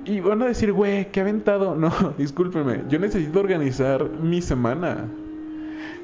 Y 0.04 0.20
van 0.20 0.42
a 0.42 0.48
decir, 0.48 0.74
güey, 0.74 1.12
qué 1.12 1.22
aventado. 1.22 1.76
No, 1.80 1.92
discúlpeme. 2.18 2.86
Yo 2.90 2.98
necesito 2.98 3.40
organizar 3.40 4.10
mi 4.10 4.42
semana. 4.42 5.06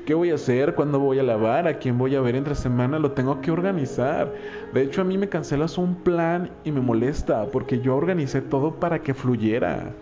¿Qué 0.06 0.14
voy 0.14 0.30
a 0.30 0.36
hacer? 0.36 0.76
¿Cuándo 0.76 1.00
voy 1.00 1.18
a 1.18 1.24
lavar? 1.24 1.68
¿A 1.68 1.80
quién 1.80 1.98
voy 1.98 2.14
a 2.14 2.22
ver 2.22 2.36
entre 2.36 2.54
semana? 2.54 3.00
Lo 3.00 3.14
tengo 3.14 3.42
que 3.42 3.50
organizar. 3.50 4.32
De 4.72 4.84
hecho, 4.84 5.02
a 5.02 5.06
mí 5.06 5.18
me 5.18 5.30
cancelas 5.30 5.80
un 5.80 5.96
plan 5.96 6.52
y 6.64 6.72
me 6.72 6.82
molesta 6.82 7.48
porque 7.48 7.80
yo 7.80 7.96
organicé 7.96 8.42
todo 8.42 8.76
para 8.76 9.02
que 9.02 9.16
fluyera. 9.16 9.94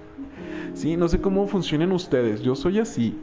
Sí, 0.73 0.97
no 0.97 1.07
sé 1.07 1.21
cómo 1.21 1.47
funcionan 1.47 1.93
ustedes. 1.93 2.41
Yo 2.41 2.55
soy 2.55 2.79
así 2.79 3.15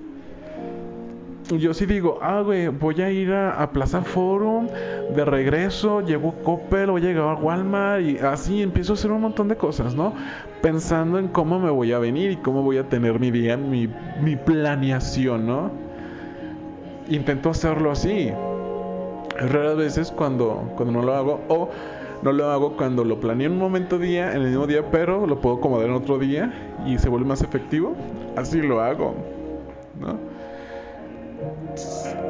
yo 1.57 1.73
sí 1.73 1.87
digo, 1.87 2.19
ah, 2.21 2.43
güey, 2.43 2.69
voy 2.69 3.01
a 3.01 3.11
ir 3.11 3.33
a, 3.33 3.71
Plaza 3.73 4.03
Forum, 4.03 4.69
de 5.15 5.25
regreso, 5.25 6.03
llego 6.03 6.31
a 6.31 6.45
Coppel, 6.45 6.91
voy 6.91 7.03
a 7.03 7.05
llegar 7.05 7.29
a 7.29 7.35
Walmart 7.35 8.03
y 8.03 8.19
así 8.19 8.63
empiezo 8.63 8.93
a 8.93 8.95
hacer 8.95 9.11
un 9.11 9.23
montón 9.23 9.49
de 9.49 9.57
cosas, 9.57 9.95
¿no? 9.95 10.13
Pensando 10.61 11.19
en 11.19 11.29
cómo 11.29 11.59
me 11.59 11.71
voy 11.71 11.93
a 11.93 11.99
venir 11.99 12.31
y 12.33 12.37
cómo 12.37 12.63
voy 12.63 12.79
a 12.79 12.89
tener 12.89 13.19
mi 13.19 13.31
día, 13.31 13.57
mi, 13.57 13.89
mi 14.23 14.37
planeación, 14.37 15.47
¿no? 15.47 15.71
Intento 17.09 17.51
hacerlo 17.51 17.91
así. 17.91 18.31
Raras 19.39 19.77
veces 19.77 20.11
cuando, 20.11 20.73
cuando 20.77 20.93
no 20.93 21.03
lo 21.03 21.15
hago, 21.15 21.41
o 21.49 21.71
no 22.23 22.33
lo 22.33 22.51
hago 22.51 22.77
cuando 22.77 23.05
lo 23.05 23.21
planeé 23.21 23.47
en 23.47 23.53
un 23.53 23.59
momento 23.59 23.99
día, 23.99 24.33
en 24.33 24.43
el 24.43 24.49
mismo 24.49 24.67
día, 24.67 24.91
pero 24.91 25.27
lo 25.27 25.41
puedo 25.41 25.57
acomodar 25.57 25.89
en 25.89 25.95
otro 25.95 26.19
día 26.19 26.53
y 26.87 26.99
se 26.99 27.09
vuelve 27.09 27.27
más 27.27 27.43
efectivo. 27.43 27.95
Así 28.37 28.61
lo 28.61 28.81
hago, 28.81 29.15
¿no? 30.01 30.38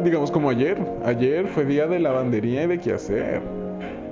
Digamos 0.04 0.30
como 0.30 0.50
ayer. 0.50 0.78
Ayer 1.04 1.46
fue 1.48 1.64
día 1.64 1.86
de 1.86 1.98
lavandería 1.98 2.64
y 2.64 2.66
de 2.66 2.78
qué 2.78 2.92
hacer. 2.92 3.42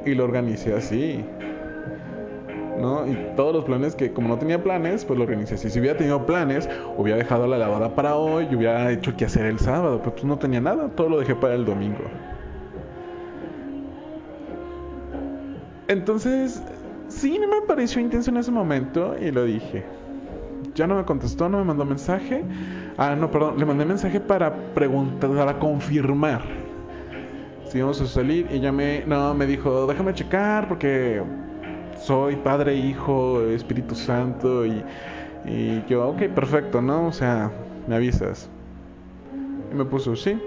Y 0.05 0.15
lo 0.15 0.25
organicé 0.25 0.75
así. 0.75 1.25
¿no? 2.81 3.07
Y 3.07 3.17
todos 3.37 3.55
los 3.55 3.65
planes 3.65 3.95
que, 3.95 4.13
como 4.13 4.29
no 4.29 4.39
tenía 4.39 4.63
planes, 4.63 5.05
pues 5.05 5.19
lo 5.19 5.25
organicé 5.25 5.55
así. 5.55 5.71
Si 5.71 5.81
hubiera 5.81 5.97
tenido 5.97 6.25
planes, 6.27 6.69
hubiera 6.97 7.19
dejado 7.19 7.47
la 7.47 7.59
lavada 7.59 7.95
para 7.95 8.17
hoy 8.17 8.47
y 8.51 8.55
hubiera 8.55 8.91
hecho 8.91 9.17
qué 9.17 9.25
hacer 9.25 9.47
el 9.47 9.59
sábado. 9.59 9.99
Pero 9.99 10.13
pues 10.13 10.25
no 10.25 10.39
tenía 10.39 10.61
nada, 10.61 10.89
todo 10.89 11.09
lo 11.09 11.19
dejé 11.19 11.35
para 11.35 11.55
el 11.55 11.65
domingo. 11.65 12.05
Entonces, 15.89 16.63
sí, 17.09 17.39
me 17.39 17.67
pareció 17.67 18.01
intenso 18.01 18.31
en 18.31 18.39
ese 18.39 18.51
momento 18.51 19.17
y 19.21 19.31
lo 19.31 19.45
dije. 19.45 19.85
Ya 20.75 20.87
no 20.87 20.97
me 20.97 21.05
contestó, 21.05 21.49
no 21.49 21.59
me 21.59 21.65
mandó 21.65 21.85
mensaje. 21.85 22.45
Ah, 22.99 23.15
no, 23.15 23.31
perdón, 23.31 23.59
le 23.59 23.67
mandé 23.67 23.85
mensaje 23.85 24.21
para 24.21 24.55
preguntar, 24.75 25.31
para 25.31 25.59
confirmar 25.59 26.43
si 27.69 27.79
íbamos 27.79 28.01
a 28.01 28.07
salir. 28.07 28.47
Y 28.51 28.61
ya 28.61 28.73
me, 28.73 29.05
no, 29.07 29.35
me 29.35 29.47
dijo, 29.47 29.87
déjame 29.87 30.15
checar 30.15 30.69
porque 30.69 31.23
soy 31.99 32.37
Padre, 32.37 32.75
Hijo, 32.75 33.43
Espíritu 33.43 33.95
Santo. 33.95 34.65
Y, 34.65 34.83
y 35.45 35.85
yo, 35.89 36.09
ok, 36.09 36.23
perfecto, 36.35 36.81
¿no? 36.81 37.09
O 37.09 37.13
sea, 37.13 37.51
me 37.87 37.97
avisas. 37.97 38.49
Y 39.71 39.75
me 39.75 39.85
puso, 39.85 40.17
sí, 40.17 40.41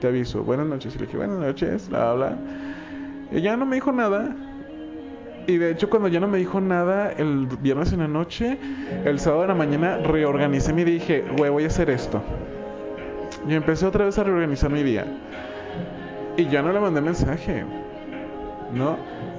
te 0.00 0.08
aviso. 0.08 0.42
Buenas 0.42 0.66
noches. 0.66 0.94
Y 0.96 0.98
le 0.98 1.06
dije, 1.06 1.16
buenas 1.16 1.38
noches, 1.38 1.88
bla, 1.88 2.14
bla. 2.14 2.38
Y 3.30 3.42
no 3.42 3.64
me 3.64 3.76
dijo 3.76 3.92
nada. 3.92 4.34
Y 5.46 5.56
de 5.56 5.70
hecho, 5.70 5.90
cuando 5.90 6.08
ya 6.08 6.20
no 6.20 6.28
me 6.28 6.38
dijo 6.38 6.60
nada 6.60 7.12
el 7.12 7.46
viernes 7.46 7.92
en 7.92 8.00
la 8.00 8.08
noche, 8.08 8.58
el 9.04 9.18
sábado 9.18 9.42
de 9.42 9.48
la 9.48 9.54
mañana 9.54 9.98
reorganicé 9.98 10.72
mi 10.72 10.84
día 10.84 10.94
y 10.94 10.98
dije, 10.98 11.24
güey, 11.36 11.50
voy 11.50 11.64
a 11.64 11.66
hacer 11.66 11.90
esto. 11.90 12.22
Y 13.48 13.54
empecé 13.54 13.86
otra 13.86 14.04
vez 14.04 14.18
a 14.18 14.24
reorganizar 14.24 14.70
mi 14.70 14.82
día. 14.82 15.04
Y 16.36 16.46
ya 16.46 16.62
no 16.62 16.72
le 16.72 16.80
mandé 16.80 17.00
mensaje. 17.00 17.64
¿No? 18.72 18.96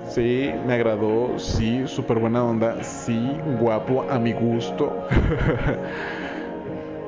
Sí, 0.09 0.51
me 0.67 0.73
agradó. 0.73 1.39
Sí, 1.39 1.83
súper 1.87 2.19
buena 2.19 2.43
onda. 2.43 2.83
Sí, 2.83 3.37
guapo, 3.59 4.05
a 4.09 4.19
mi 4.19 4.33
gusto. 4.33 5.07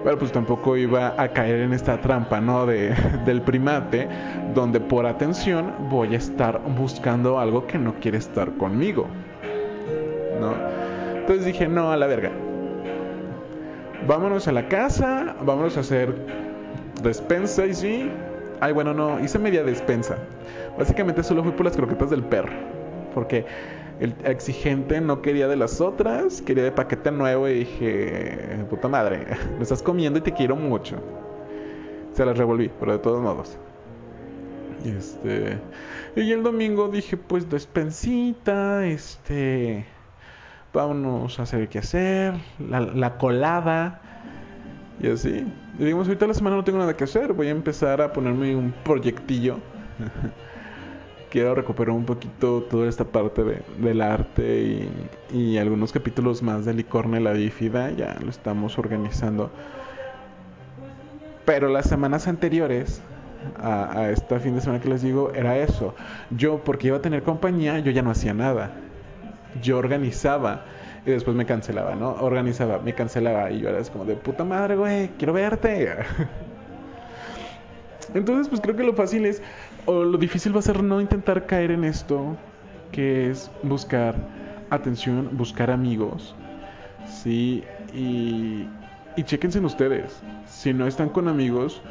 pero 0.05 0.19
pues 0.19 0.31
tampoco 0.31 0.77
iba 0.77 1.19
a 1.19 1.29
caer 1.29 1.61
en 1.61 1.73
esta 1.73 1.99
trampa, 1.99 2.39
¿no? 2.39 2.67
De, 2.67 2.93
del 3.25 3.41
primate, 3.41 4.07
donde 4.53 4.79
por 4.79 5.07
atención 5.07 5.73
voy 5.89 6.13
a 6.13 6.17
estar 6.17 6.61
buscando 6.61 7.39
algo 7.39 7.65
que 7.65 7.79
no 7.79 7.95
quiere 7.95 8.19
estar 8.19 8.51
conmigo, 8.53 9.07
¿no? 10.39 10.53
Entonces 11.17 11.45
dije, 11.45 11.67
no, 11.67 11.91
a 11.91 11.97
la 11.97 12.05
verga. 12.05 12.29
Vámonos 14.07 14.47
a 14.47 14.51
la 14.51 14.67
casa, 14.67 15.37
vámonos 15.41 15.75
a 15.75 15.79
hacer 15.79 16.13
despensa 17.01 17.65
y 17.65 17.73
sí. 17.73 18.11
Ay, 18.59 18.73
bueno, 18.73 18.93
no, 18.93 19.19
hice 19.19 19.39
media 19.39 19.63
despensa. 19.63 20.17
Básicamente 20.77 21.23
solo 21.23 21.41
fui 21.41 21.53
por 21.53 21.65
las 21.65 21.75
croquetas 21.75 22.11
del 22.11 22.21
perro. 22.21 22.53
Porque 23.15 23.43
el 23.99 24.15
exigente 24.25 24.99
no 25.01 25.21
quería 25.21 25.47
de 25.47 25.55
las 25.55 25.79
otras, 25.81 26.41
quería 26.41 26.63
de 26.63 26.71
paquete 26.71 27.11
nuevo 27.11 27.47
y 27.47 27.59
dije, 27.59 28.65
puta 28.69 28.87
madre, 28.87 29.25
me 29.57 29.63
estás 29.63 29.81
comiendo 29.81 30.19
y 30.19 30.21
te 30.21 30.33
quiero 30.33 30.55
mucho. 30.55 30.97
Se 32.13 32.25
las 32.25 32.37
revolví, 32.37 32.71
pero 32.79 32.93
de 32.93 32.99
todos 32.99 33.21
modos. 33.21 33.57
Este, 34.85 35.57
y 36.15 36.31
el 36.31 36.43
domingo 36.43 36.89
dije, 36.89 37.17
pues 37.17 37.49
despensita, 37.49 38.85
este, 38.85 39.85
vámonos 40.73 41.39
a 41.39 41.43
hacer 41.43 41.67
qué 41.69 41.79
hacer, 41.79 42.35
la, 42.59 42.81
la 42.81 43.17
colada 43.17 44.01
y 44.99 45.09
así. 45.09 45.45
Y 45.79 45.83
digamos, 45.83 46.07
ahorita 46.07 46.27
la 46.27 46.33
semana 46.33 46.55
no 46.55 46.63
tengo 46.63 46.77
nada 46.79 46.95
que 46.95 47.03
hacer, 47.03 47.33
voy 47.33 47.47
a 47.47 47.51
empezar 47.51 48.01
a 48.01 48.13
ponerme 48.13 48.55
un 48.55 48.73
proyectillo. 48.83 49.57
quiero 51.35 51.53
recuperar 51.53 51.93
un 51.93 52.05
poquito 52.05 52.61
toda 52.61 52.87
esta 52.87 53.03
parte 53.03 53.43
del 53.77 54.01
arte 54.01 54.87
y, 55.33 55.57
algunos 55.57 55.91
capítulos 55.91 56.41
más 56.41 56.63
de 56.63 56.73
Licorne 56.73 57.19
la 57.19 57.33
Bífida, 57.33 57.91
ya 57.91 58.15
lo 58.23 58.29
estamos 58.29 58.79
organizando. 58.79 59.51
Pero 61.43 61.67
las 61.67 61.89
semanas 61.89 62.29
anteriores 62.29 63.01
a, 63.61 63.99
a 63.99 64.11
este 64.11 64.39
fin 64.39 64.55
de 64.55 64.61
semana 64.61 64.79
que 64.79 64.87
les 64.87 65.01
digo 65.01 65.33
era 65.35 65.57
eso. 65.57 65.93
Yo, 66.29 66.63
porque 66.63 66.87
iba 66.87 66.97
a 66.97 67.01
tener 67.01 67.21
compañía, 67.21 67.79
yo 67.79 67.91
ya 67.91 68.01
no 68.01 68.11
hacía 68.11 68.33
nada. 68.33 68.71
Yo 69.61 69.77
organizaba 69.77 70.63
y 71.05 71.11
después 71.11 71.35
me 71.35 71.45
cancelaba, 71.45 71.95
¿no? 71.95 72.11
Organizaba, 72.13 72.79
me 72.79 72.93
cancelaba 72.93 73.51
y 73.51 73.59
yo 73.59 73.67
era 73.67 73.83
como 73.91 74.05
de 74.05 74.15
puta 74.15 74.45
madre, 74.45 74.77
güey, 74.77 75.09
quiero 75.17 75.33
verte. 75.33 75.97
Entonces, 78.13 78.47
pues 78.47 78.61
creo 78.61 78.77
que 78.77 78.83
lo 78.83 78.93
fácil 78.93 79.25
es 79.25 79.41
o 79.85 80.03
lo 80.03 80.17
difícil 80.17 80.55
va 80.55 80.59
a 80.59 80.63
ser 80.63 80.83
no 80.83 81.01
intentar 81.01 81.45
caer 81.45 81.71
en 81.71 81.83
esto, 81.83 82.37
que 82.91 83.29
es 83.29 83.51
buscar 83.63 84.15
atención, 84.69 85.29
buscar 85.33 85.69
amigos, 85.71 86.35
¿sí? 87.07 87.63
Y, 87.93 88.67
y 89.15 89.23
chequense 89.23 89.59
en 89.59 89.65
ustedes. 89.65 90.21
Si 90.45 90.73
no 90.73 90.87
están 90.87 91.09
con 91.09 91.27
amigos, 91.27 91.81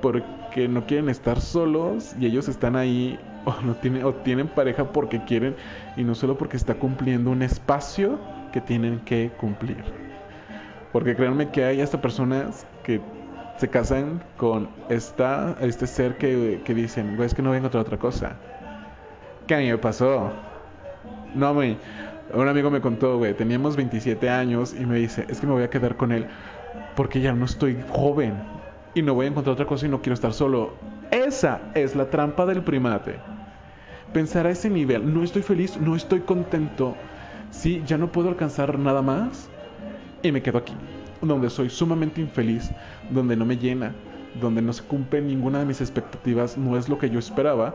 porque 0.00 0.68
no 0.68 0.86
quieren 0.86 1.08
estar 1.08 1.40
solos 1.40 2.14
y 2.20 2.26
ellos 2.26 2.48
están 2.48 2.76
ahí 2.76 3.18
o 3.44 3.54
no 3.62 3.74
tienen 3.74 4.04
o 4.04 4.12
tienen 4.12 4.48
pareja 4.48 4.92
porque 4.92 5.22
quieren 5.24 5.56
y 5.96 6.04
no 6.04 6.14
solo 6.14 6.36
porque 6.36 6.56
está 6.56 6.74
cumpliendo 6.74 7.30
un 7.30 7.42
espacio 7.42 8.18
que 8.52 8.60
tienen 8.60 9.00
que 9.00 9.30
cumplir. 9.38 9.82
Porque 10.92 11.14
créanme 11.14 11.50
que 11.50 11.64
hay 11.64 11.80
hasta 11.80 12.00
personas 12.00 12.66
que 12.82 13.00
se 13.58 13.68
casan 13.68 14.22
con 14.36 14.68
esta, 14.88 15.56
este 15.60 15.86
ser 15.86 16.18
que, 16.18 16.60
que 16.64 16.74
dicen, 16.74 17.16
güey, 17.16 17.26
es 17.26 17.34
que 17.34 17.42
no 17.42 17.50
voy 17.50 17.56
a 17.56 17.58
encontrar 17.58 17.82
otra 17.82 17.98
cosa. 17.98 18.36
¿Qué 19.46 19.54
a 19.54 19.58
mí 19.58 19.70
me 19.70 19.78
pasó? 19.78 20.32
No, 21.34 21.54
güey. 21.54 21.78
Un 22.34 22.48
amigo 22.48 22.70
me 22.70 22.80
contó, 22.80 23.18
güey, 23.18 23.34
teníamos 23.34 23.76
27 23.76 24.28
años 24.28 24.74
y 24.78 24.84
me 24.84 24.96
dice, 24.96 25.26
es 25.28 25.40
que 25.40 25.46
me 25.46 25.52
voy 25.52 25.62
a 25.62 25.70
quedar 25.70 25.96
con 25.96 26.10
él 26.10 26.26
porque 26.96 27.20
ya 27.20 27.32
no 27.32 27.44
estoy 27.44 27.78
joven 27.88 28.34
y 28.94 29.02
no 29.02 29.14
voy 29.14 29.26
a 29.26 29.28
encontrar 29.28 29.52
otra 29.52 29.66
cosa 29.66 29.86
y 29.86 29.88
no 29.88 30.02
quiero 30.02 30.14
estar 30.14 30.32
solo. 30.32 30.74
Esa 31.10 31.60
es 31.74 31.94
la 31.94 32.10
trampa 32.10 32.44
del 32.46 32.62
primate. 32.62 33.16
pensar 34.12 34.46
a 34.46 34.50
ese 34.50 34.70
nivel, 34.70 35.12
no 35.14 35.22
estoy 35.22 35.42
feliz, 35.42 35.76
no 35.76 35.94
estoy 35.94 36.20
contento, 36.20 36.96
sí, 37.50 37.82
ya 37.86 37.98
no 37.98 38.10
puedo 38.10 38.28
alcanzar 38.28 38.78
nada 38.78 39.02
más 39.02 39.48
y 40.22 40.32
me 40.32 40.42
quedo 40.42 40.58
aquí, 40.58 40.74
donde 41.20 41.50
soy 41.50 41.70
sumamente 41.70 42.20
infeliz, 42.20 42.70
donde 43.10 43.36
no 43.36 43.44
me 43.44 43.56
llena, 43.56 43.92
donde 44.40 44.62
no 44.62 44.72
se 44.72 44.82
cumple 44.82 45.20
ninguna 45.20 45.58
de 45.58 45.64
mis 45.64 45.80
expectativas, 45.80 46.56
no 46.56 46.76
es 46.76 46.88
lo 46.88 46.98
que 46.98 47.10
yo 47.10 47.18
esperaba, 47.18 47.74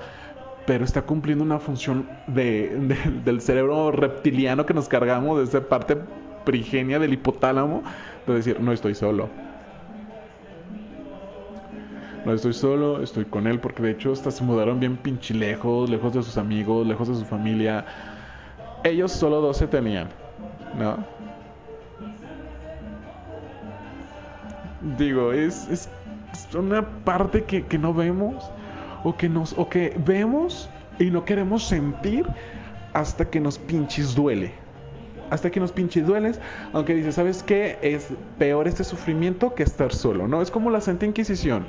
pero 0.66 0.86
está 0.86 1.02
cumpliendo 1.02 1.44
una 1.44 1.60
función 1.60 2.08
de, 2.28 2.96
del 3.26 3.42
cerebro 3.42 3.92
reptiliano 3.92 4.66
que 4.66 4.74
nos 4.74 4.88
cargamos, 4.88 5.38
de 5.38 5.44
esa 5.46 5.68
parte 5.68 5.98
prigenia 6.46 7.00
del 7.00 7.14
hipotálamo, 7.14 7.84
de 8.28 8.34
decir, 8.34 8.60
no 8.60 8.72
estoy 8.72 8.96
solo. 8.96 9.30
No 12.26 12.34
estoy 12.34 12.54
solo, 12.54 13.02
estoy 13.02 13.26
con 13.26 13.48
él, 13.48 13.60
porque 13.60 13.82
de 13.82 13.92
hecho 13.92 14.12
hasta 14.12 14.30
se 14.30 14.44
mudaron 14.44 14.80
bien 14.80 14.96
pinche 14.98 15.34
lejos, 15.34 15.90
lejos 15.90 16.14
de 16.14 16.22
sus 16.22 16.38
amigos, 16.38 16.86
lejos 16.86 17.08
de 17.08 17.16
su 17.16 17.26
familia. 17.26 17.84
Ellos 18.84 19.12
solo 19.12 19.42
dos 19.42 19.58
se 19.58 19.68
tenían, 19.68 20.08
¿no? 20.78 21.21
Digo, 24.98 25.32
es, 25.32 25.68
es 25.70 25.90
una 26.56 26.88
parte 27.04 27.44
que, 27.44 27.66
que 27.66 27.78
no 27.78 27.94
vemos 27.94 28.52
o 29.04 29.16
que 29.16 29.30
nos 29.30 29.54
o 29.58 29.70
que 29.70 29.96
vemos 30.06 30.70
y 31.00 31.10
no 31.12 31.26
queremos 31.26 31.64
sentir 31.64 32.26
hasta 32.94 33.30
que 33.30 33.40
nos 33.40 33.58
pinches 33.58 34.16
duele. 34.16 34.54
Hasta 35.30 35.50
que 35.50 35.62
nos 35.62 35.72
pinches 35.72 36.06
dueles, 36.06 36.42
aunque 36.74 36.94
dice, 36.94 37.14
¿sabes 37.14 37.42
qué? 37.42 37.78
Es 37.82 38.10
peor 38.38 38.68
este 38.68 38.84
sufrimiento 38.84 39.56
que 39.56 39.64
estar 39.64 39.94
solo, 39.94 40.28
¿no? 40.28 40.42
Es 40.42 40.52
como 40.52 40.70
la 40.70 40.82
Santa 40.82 41.06
Inquisición. 41.06 41.66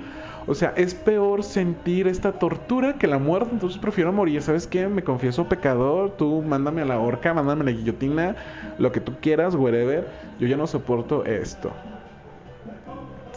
O 0.48 0.54
sea, 0.56 0.74
es 0.76 0.94
peor 0.94 1.44
sentir 1.44 2.08
esta 2.08 2.32
tortura 2.32 2.94
que 2.94 3.06
la 3.06 3.18
muerte, 3.18 3.50
entonces 3.52 3.78
prefiero 3.78 4.12
morir. 4.12 4.42
¿Sabes 4.42 4.66
qué? 4.66 4.88
Me 4.88 5.04
confieso 5.04 5.48
pecador, 5.48 6.16
tú 6.16 6.42
mándame 6.42 6.82
a 6.82 6.86
la 6.86 6.98
horca, 6.98 7.32
mándame 7.32 7.62
a 7.62 7.64
la 7.66 7.70
guillotina, 7.70 8.34
lo 8.78 8.90
que 8.90 9.00
tú 9.00 9.12
quieras, 9.20 9.54
whatever. 9.54 10.08
Yo 10.40 10.48
ya 10.48 10.56
no 10.56 10.66
soporto 10.66 11.24
esto. 11.24 11.70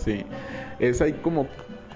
Sí, 0.05 0.23
es 0.77 1.01
ahí 1.01 1.13
como 1.13 1.47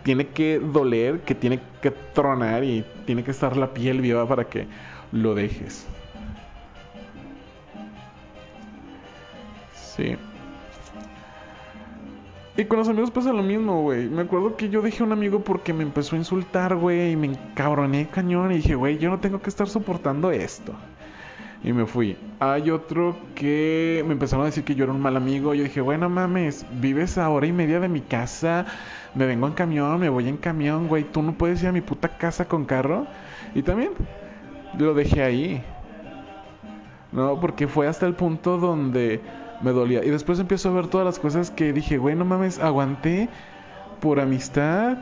tiene 0.03 0.25
que 0.27 0.57
doler, 0.57 1.19
que 1.19 1.35
tiene 1.35 1.59
que 1.79 1.91
tronar 1.91 2.63
y 2.63 2.83
tiene 3.05 3.23
que 3.23 3.29
estar 3.29 3.55
la 3.55 3.71
piel 3.71 4.01
viva 4.01 4.27
para 4.27 4.45
que 4.45 4.65
lo 5.11 5.35
dejes. 5.35 5.85
Sí. 9.75 10.15
Y 12.57 12.65
con 12.65 12.79
los 12.79 12.89
amigos 12.89 13.11
pasa 13.11 13.31
lo 13.31 13.43
mismo, 13.43 13.83
güey. 13.83 14.09
Me 14.09 14.23
acuerdo 14.23 14.57
que 14.57 14.69
yo 14.69 14.81
dejé 14.81 15.03
a 15.03 15.05
un 15.05 15.11
amigo 15.11 15.43
porque 15.43 15.71
me 15.71 15.83
empezó 15.83 16.15
a 16.15 16.19
insultar, 16.19 16.75
güey, 16.75 17.11
y 17.11 17.15
me 17.15 17.27
encabroné 17.27 18.07
cañón 18.07 18.51
y 18.51 18.55
dije, 18.55 18.73
güey, 18.73 18.97
yo 18.97 19.11
no 19.11 19.19
tengo 19.19 19.39
que 19.39 19.51
estar 19.51 19.69
soportando 19.69 20.31
esto. 20.31 20.73
Y 21.63 21.73
me 21.73 21.85
fui. 21.85 22.17
Hay 22.39 22.71
otro 22.71 23.17
que 23.35 24.03
me 24.07 24.13
empezaron 24.13 24.43
a 24.43 24.45
decir 24.45 24.63
que 24.63 24.75
yo 24.75 24.85
era 24.85 24.93
un 24.93 25.01
mal 25.01 25.17
amigo. 25.17 25.53
Yo 25.53 25.63
dije, 25.63 25.81
bueno, 25.81 26.09
mames, 26.09 26.65
vives 26.79 27.17
a 27.17 27.29
hora 27.29 27.47
y 27.47 27.51
media 27.51 27.79
de 27.79 27.89
mi 27.89 27.99
casa. 28.01 28.65
Me 29.13 29.25
vengo 29.25 29.47
en 29.47 29.53
camión, 29.53 29.99
me 29.99 30.07
voy 30.07 30.29
en 30.29 30.37
camión, 30.37 30.87
güey. 30.87 31.03
Tú 31.03 31.21
no 31.21 31.33
puedes 31.33 31.61
ir 31.61 31.69
a 31.69 31.71
mi 31.73 31.81
puta 31.81 32.17
casa 32.17 32.45
con 32.45 32.65
carro. 32.65 33.07
Y 33.55 33.63
también 33.63 33.91
lo 34.77 34.93
dejé 34.93 35.21
ahí. 35.21 35.63
No, 37.11 37.39
porque 37.39 37.67
fue 37.67 37.87
hasta 37.87 38.05
el 38.05 38.13
punto 38.13 38.57
donde 38.57 39.19
me 39.61 39.71
dolía. 39.71 40.05
Y 40.05 40.09
después 40.09 40.39
empiezo 40.39 40.69
a 40.69 40.73
ver 40.73 40.87
todas 40.87 41.05
las 41.05 41.19
cosas 41.19 41.51
que 41.51 41.73
dije, 41.73 41.97
güey, 41.97 42.15
no 42.15 42.23
mames, 42.23 42.59
aguanté 42.59 43.29
por 43.99 44.19
amistad. 44.19 44.99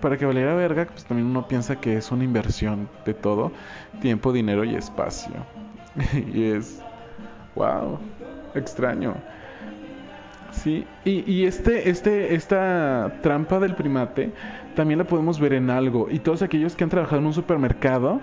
Para 0.00 0.16
que 0.16 0.24
valiera 0.24 0.54
verga, 0.54 0.86
pues 0.86 1.04
también 1.04 1.28
uno 1.28 1.46
piensa 1.46 1.76
que 1.76 1.96
es 1.96 2.10
una 2.10 2.24
inversión 2.24 2.88
de 3.04 3.14
todo. 3.14 3.52
Tiempo, 4.00 4.32
dinero 4.32 4.64
y 4.64 4.74
espacio. 4.74 5.34
y 6.34 6.44
es, 6.44 6.82
wow, 7.54 7.98
extraño. 8.54 9.14
Sí, 10.52 10.84
y, 11.04 11.44
este, 11.44 11.88
este, 11.88 12.34
esta 12.34 13.18
trampa 13.22 13.60
del 13.60 13.74
primate 13.74 14.32
también 14.74 14.98
la 14.98 15.04
podemos 15.04 15.38
ver 15.38 15.52
en 15.52 15.70
algo. 15.70 16.08
Y 16.10 16.18
todos 16.18 16.42
aquellos 16.42 16.74
que 16.74 16.84
han 16.84 16.90
trabajado 16.90 17.18
en 17.18 17.26
un 17.26 17.34
supermercado 17.34 18.20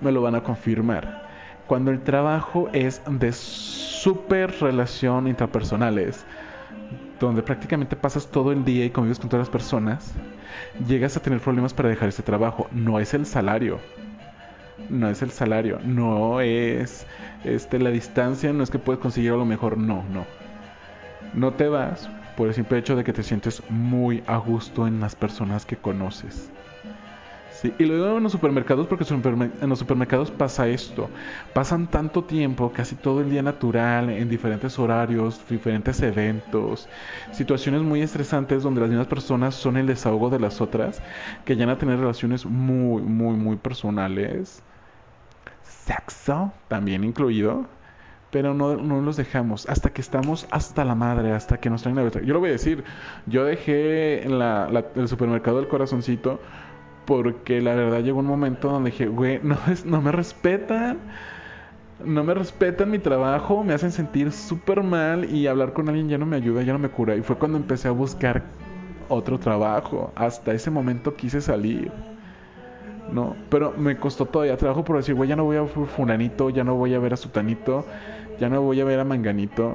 me 0.00 0.12
lo 0.12 0.22
van 0.22 0.34
a 0.34 0.42
confirmar. 0.42 1.28
Cuando 1.66 1.90
el 1.90 2.02
trabajo 2.02 2.68
es 2.72 3.00
de 3.08 3.32
super 3.32 4.52
relación 4.60 5.28
intrapersonales, 5.28 6.26
donde 7.26 7.42
prácticamente 7.42 7.96
pasas 7.96 8.26
todo 8.26 8.52
el 8.52 8.64
día 8.64 8.84
y 8.84 8.90
convives 8.90 9.18
con 9.18 9.28
todas 9.28 9.46
las 9.46 9.52
personas, 9.52 10.12
llegas 10.86 11.16
a 11.16 11.20
tener 11.20 11.40
problemas 11.40 11.74
para 11.74 11.88
dejar 11.88 12.08
ese 12.08 12.22
trabajo. 12.22 12.68
No 12.72 12.98
es 12.98 13.14
el 13.14 13.26
salario, 13.26 13.78
no 14.88 15.08
es 15.08 15.22
el 15.22 15.30
salario, 15.30 15.78
no 15.84 16.40
es 16.40 17.06
este, 17.44 17.78
la 17.78 17.90
distancia, 17.90 18.52
no 18.52 18.62
es 18.62 18.70
que 18.70 18.78
puedes 18.78 19.00
conseguir 19.00 19.32
a 19.32 19.36
lo 19.36 19.44
mejor, 19.44 19.76
no, 19.76 20.04
no. 20.10 20.24
No 21.34 21.52
te 21.52 21.68
vas 21.68 22.08
por 22.36 22.48
el 22.48 22.54
simple 22.54 22.78
hecho 22.78 22.96
de 22.96 23.04
que 23.04 23.12
te 23.12 23.22
sientes 23.22 23.62
muy 23.68 24.22
a 24.26 24.38
gusto 24.38 24.86
en 24.86 25.00
las 25.00 25.14
personas 25.14 25.66
que 25.66 25.76
conoces. 25.76 26.50
Sí, 27.60 27.74
y 27.78 27.84
lo 27.84 27.94
digo 27.94 28.16
en 28.16 28.22
los 28.22 28.32
supermercados 28.32 28.86
porque 28.86 29.04
en 29.04 29.68
los 29.68 29.78
supermercados 29.78 30.30
pasa 30.30 30.66
esto. 30.68 31.10
Pasan 31.52 31.90
tanto 31.90 32.24
tiempo, 32.24 32.72
casi 32.72 32.94
todo 32.94 33.20
el 33.20 33.28
día 33.28 33.42
natural, 33.42 34.08
en 34.08 34.30
diferentes 34.30 34.78
horarios, 34.78 35.46
diferentes 35.46 36.00
eventos, 36.00 36.88
situaciones 37.32 37.82
muy 37.82 38.00
estresantes 38.00 38.62
donde 38.62 38.80
las 38.80 38.88
mismas 38.88 39.08
personas 39.08 39.54
son 39.54 39.76
el 39.76 39.86
desahogo 39.86 40.30
de 40.30 40.40
las 40.40 40.62
otras, 40.62 41.02
que 41.44 41.54
llegan 41.54 41.68
a 41.68 41.76
tener 41.76 41.98
relaciones 41.98 42.46
muy, 42.46 43.02
muy, 43.02 43.36
muy 43.36 43.56
personales 43.56 44.62
sexo 45.62 46.52
también 46.68 47.04
incluido, 47.04 47.66
pero 48.30 48.54
no, 48.54 48.76
no, 48.76 49.02
los 49.02 49.16
dejamos 49.16 49.68
hasta 49.68 49.90
que 49.90 50.00
estamos 50.00 50.46
hasta 50.50 50.84
la 50.84 50.94
madre, 50.94 51.32
hasta 51.32 51.58
que 51.58 51.68
nos 51.68 51.82
traen 51.82 51.96
la 51.96 52.08
Yo 52.22 52.32
lo 52.32 52.40
voy 52.40 52.50
a 52.50 52.52
decir, 52.52 52.84
yo 53.26 53.44
dejé 53.44 54.24
la, 54.28 54.84
el 54.94 55.08
supermercado 55.08 55.58
del 55.58 55.68
corazoncito 55.68 56.40
porque 57.10 57.60
la 57.60 57.74
verdad 57.74 58.04
llegó 58.04 58.20
un 58.20 58.26
momento 58.26 58.70
donde 58.70 58.92
dije, 58.92 59.08
güey, 59.08 59.40
no, 59.42 59.58
es, 59.68 59.84
no 59.84 60.00
me 60.00 60.12
respetan. 60.12 60.98
No 62.04 62.22
me 62.22 62.34
respetan 62.34 62.88
mi 62.88 63.00
trabajo, 63.00 63.64
me 63.64 63.74
hacen 63.74 63.90
sentir 63.90 64.30
súper 64.30 64.84
mal 64.84 65.24
y 65.24 65.48
hablar 65.48 65.72
con 65.72 65.88
alguien 65.88 66.08
ya 66.08 66.18
no 66.18 66.24
me 66.24 66.36
ayuda, 66.36 66.62
ya 66.62 66.72
no 66.72 66.78
me 66.78 66.88
cura. 66.88 67.16
Y 67.16 67.22
fue 67.22 67.34
cuando 67.34 67.58
empecé 67.58 67.88
a 67.88 67.90
buscar 67.90 68.44
otro 69.08 69.40
trabajo. 69.40 70.12
Hasta 70.14 70.52
ese 70.52 70.70
momento 70.70 71.16
quise 71.16 71.40
salir. 71.40 71.90
¿no? 73.12 73.34
Pero 73.48 73.74
me 73.76 73.96
costó 73.96 74.26
todavía 74.26 74.56
trabajo 74.56 74.84
por 74.84 74.96
decir, 74.96 75.16
güey, 75.16 75.28
ya 75.28 75.34
no 75.34 75.42
voy 75.42 75.56
a 75.56 75.62
ver 75.62 75.70
Fulanito, 75.70 76.48
ya 76.50 76.62
no 76.62 76.76
voy 76.76 76.94
a 76.94 77.00
ver 77.00 77.14
a 77.14 77.16
Sutanito, 77.16 77.84
ya 78.38 78.48
no 78.48 78.62
voy 78.62 78.80
a 78.80 78.84
ver 78.84 79.00
a 79.00 79.04
Manganito. 79.04 79.74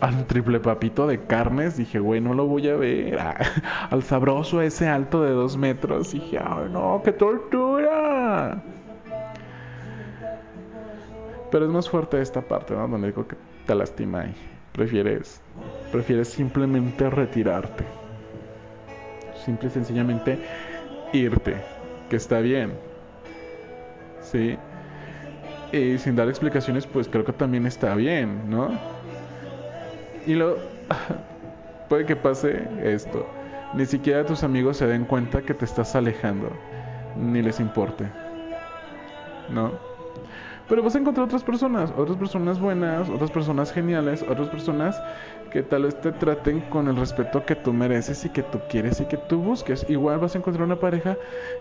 Al 0.00 0.26
triple 0.26 0.60
papito 0.60 1.06
de 1.06 1.20
carnes, 1.20 1.76
dije, 1.76 1.98
güey, 2.00 2.20
no 2.20 2.34
lo 2.34 2.46
voy 2.46 2.68
a 2.68 2.76
ver. 2.76 3.18
al 3.90 4.02
sabroso 4.02 4.60
ese 4.60 4.88
alto 4.88 5.22
de 5.22 5.30
dos 5.30 5.56
metros, 5.56 6.12
dije, 6.12 6.38
ay, 6.38 6.68
no, 6.70 7.00
qué 7.04 7.12
tortura. 7.12 8.62
Pero 11.50 11.64
es 11.66 11.70
más 11.70 11.88
fuerte 11.88 12.20
esta 12.20 12.42
parte, 12.42 12.74
¿no? 12.74 12.88
Donde 12.88 13.08
digo 13.08 13.28
que 13.28 13.36
te 13.66 13.74
lastima 13.74 14.24
y 14.26 14.34
prefieres, 14.72 15.40
prefieres 15.92 16.28
simplemente 16.28 17.08
retirarte. 17.08 17.84
Simple 19.44 19.68
y 19.68 19.70
sencillamente 19.70 20.38
irte 21.12 21.54
que 22.10 22.16
está 22.16 22.40
bien. 22.40 22.72
Sí. 24.20 24.58
Y 25.72 25.98
sin 25.98 26.16
dar 26.16 26.28
explicaciones, 26.28 26.86
pues 26.86 27.08
creo 27.08 27.24
que 27.24 27.32
también 27.32 27.66
está 27.66 27.94
bien, 27.94 28.50
¿no? 28.50 28.70
Y 30.26 30.34
lo 30.34 30.56
puede 31.88 32.06
que 32.06 32.16
pase 32.16 32.66
esto. 32.82 33.26
Ni 33.74 33.86
siquiera 33.86 34.24
tus 34.24 34.44
amigos 34.44 34.76
se 34.76 34.86
den 34.86 35.04
cuenta 35.04 35.42
que 35.42 35.54
te 35.54 35.64
estás 35.64 35.94
alejando, 35.96 36.50
ni 37.16 37.42
les 37.42 37.58
importe. 37.60 38.08
¿No? 39.50 39.72
Pero 40.68 40.82
vas 40.82 40.94
a 40.94 40.98
encontrar 40.98 41.26
otras 41.26 41.42
personas, 41.42 41.92
otras 41.96 42.16
personas 42.16 42.58
buenas, 42.58 43.10
otras 43.10 43.30
personas 43.30 43.70
geniales, 43.70 44.22
otras 44.22 44.48
personas 44.48 45.02
que 45.50 45.62
tal 45.62 45.82
vez 45.82 46.00
te 46.00 46.10
traten 46.12 46.60
con 46.62 46.88
el 46.88 46.96
respeto 46.96 47.44
que 47.44 47.54
tú 47.54 47.72
mereces 47.72 48.24
y 48.24 48.30
que 48.30 48.42
tú 48.42 48.60
quieres 48.68 48.98
y 49.00 49.04
que 49.04 49.18
tú 49.18 49.42
busques. 49.42 49.84
Igual 49.90 50.20
vas 50.20 50.34
a 50.34 50.38
encontrar 50.38 50.64
una 50.64 50.80
pareja 50.80 51.18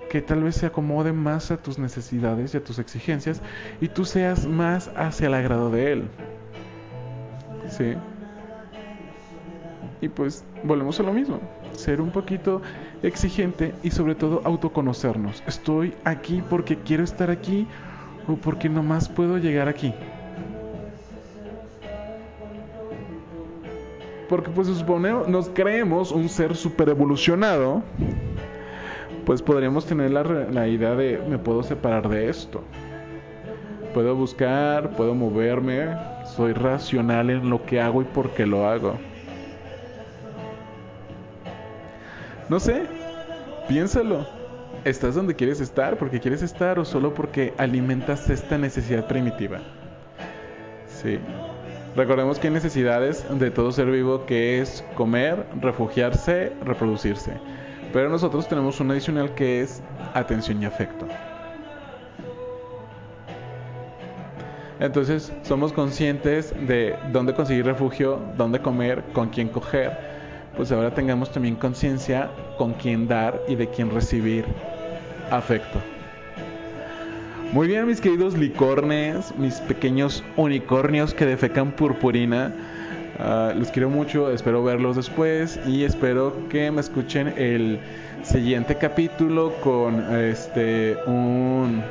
que 0.10 0.21
tal 0.21 0.43
vez 0.43 0.56
se 0.56 0.67
acomode 0.67 1.12
más 1.12 1.52
a 1.52 1.58
tus 1.58 1.80
necesidades 1.80 2.54
y 2.54 2.58
a 2.58 2.63
tus 2.63 2.80
exigencias 2.80 3.41
y 3.82 3.89
tú 3.89 4.06
seas 4.06 4.47
más 4.47 4.89
hacia 4.95 5.28
el 5.28 5.34
agrado 5.34 5.69
de 5.69 5.91
él. 5.91 6.10
¿Sí? 7.67 7.95
Y 10.04 10.10
pues 10.10 10.44
volvemos 10.66 11.00
a 11.00 11.04
lo 11.04 11.13
mismo, 11.13 11.39
ser 11.72 12.02
un 12.02 12.10
poquito 12.10 12.62
exigente 13.04 13.74
y 13.84 13.92
sobre 13.92 14.16
todo 14.16 14.42
autoconocernos. 14.44 15.42
Estoy 15.48 15.94
aquí 16.04 16.44
porque 16.50 16.76
quiero 16.76 17.06
estar 17.06 17.32
aquí 17.32 17.66
o 18.28 18.36
porque 18.36 18.68
nomás 18.68 19.08
puedo 19.08 19.38
llegar 19.38 19.70
aquí. 19.70 19.94
Porque 24.28 24.50
pues 24.50 24.68
suponemos, 24.68 25.30
nos 25.30 25.48
creemos 25.48 26.12
un 26.12 26.28
ser 26.28 26.58
super 26.58 26.89
evolucionado 26.89 27.82
pues 29.26 29.42
podríamos 29.42 29.86
tener 29.86 30.12
la, 30.12 30.24
la 30.24 30.68
idea 30.68 30.96
de 30.96 31.18
me 31.30 31.38
puedo 31.38 31.63
separar 31.63 32.10
de 32.10 32.28
esto. 32.28 32.62
Puedo 33.94 34.18
buscar, 34.18 34.98
puedo 34.98 35.16
moverme, 35.16 35.96
soy 36.26 36.52
racional 36.52 37.30
en 37.30 37.50
lo 37.50 37.66
que 37.66 37.80
hago 37.80 38.02
y 38.02 38.06
por 38.06 38.32
qué 38.32 38.46
lo 38.46 38.68
hago. 38.68 38.98
No 42.50 42.60
sé, 42.60 42.84
piénsalo. 43.68 44.26
¿Estás 44.86 45.16
donde 45.16 45.36
quieres 45.36 45.62
estar 45.62 45.98
porque 45.98 46.20
quieres 46.20 46.42
estar 46.42 46.78
o 46.78 46.84
solo 46.84 47.14
porque 47.14 47.54
alimentas 47.58 48.30
esta 48.30 48.58
necesidad 48.58 49.08
primitiva? 49.08 49.60
Sí. 50.88 51.20
Recordemos 51.96 52.40
que 52.40 52.48
hay 52.48 52.54
necesidades 52.54 53.26
de 53.30 53.52
todo 53.52 53.72
ser 53.72 53.86
vivo 53.90 54.26
que 54.26 54.60
es 54.60 54.84
comer, 54.96 55.46
refugiarse, 55.62 56.52
reproducirse. 56.66 57.34
Pero 57.94 58.10
nosotros 58.10 58.48
tenemos 58.48 58.80
una 58.80 58.94
adicional 58.94 59.36
que 59.36 59.62
es 59.62 59.82
atención 60.14 60.62
y 60.62 60.66
afecto. 60.66 61.08
Entonces 64.80 65.32
somos 65.44 65.72
conscientes 65.72 66.54
de 66.68 66.98
dónde 67.12 67.34
conseguir 67.34 67.66
refugio, 67.66 68.20
dónde 68.36 68.60
comer, 68.60 69.04
con 69.14 69.30
quién 69.30 69.48
coger. 69.48 69.96
Pues 70.56 70.72
ahora 70.72 70.94
tengamos 70.94 71.32
también 71.32 71.56
conciencia 71.56 72.30
con 72.58 72.74
quién 72.74 73.08
dar 73.08 73.42
y 73.48 73.56
de 73.56 73.68
quién 73.68 73.89
recibir 73.89 74.46
afecto. 75.32 75.80
Muy 77.52 77.68
bien, 77.68 77.88
mis 77.88 78.02
queridos 78.02 78.38
licornes, 78.38 79.34
mis 79.38 79.56
pequeños 79.62 80.24
unicornios 80.38 81.13
que 81.13 81.26
defecan 81.26 81.72
purpurina. 81.72 82.52
Uh, 83.20 83.58
los 83.58 83.70
quiero 83.70 83.89
mucho, 83.89 84.32
espero 84.32 84.63
verlos 84.63 84.96
después 84.96 85.60
y 85.68 85.84
espero 85.84 86.50
que 86.50 86.72
me 86.72 86.82
escuchen 86.82 87.32
el 87.38 87.80
siguiente 88.24 88.76
capítulo 88.76 89.54
con 89.62 90.00
este 90.16 90.98
un, 91.06 91.84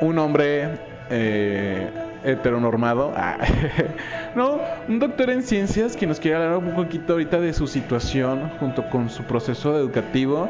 un 0.00 0.18
hombre 0.18 0.68
eh, 1.10 1.90
heteronormado. 2.24 3.12
Ah, 3.16 3.38
no, 4.34 4.60
un 4.88 4.98
doctor 4.98 5.30
en 5.30 5.42
ciencias 5.42 5.96
que 5.96 6.06
nos 6.06 6.18
quiere 6.18 6.36
hablar 6.36 6.56
un 6.56 6.74
poquito 6.74 7.12
ahorita 7.12 7.40
de 7.40 7.52
su 7.52 7.66
situación 7.66 8.50
junto 8.58 8.88
con 8.90 9.10
su 9.10 9.22
proceso 9.24 9.78
educativo 9.78 10.48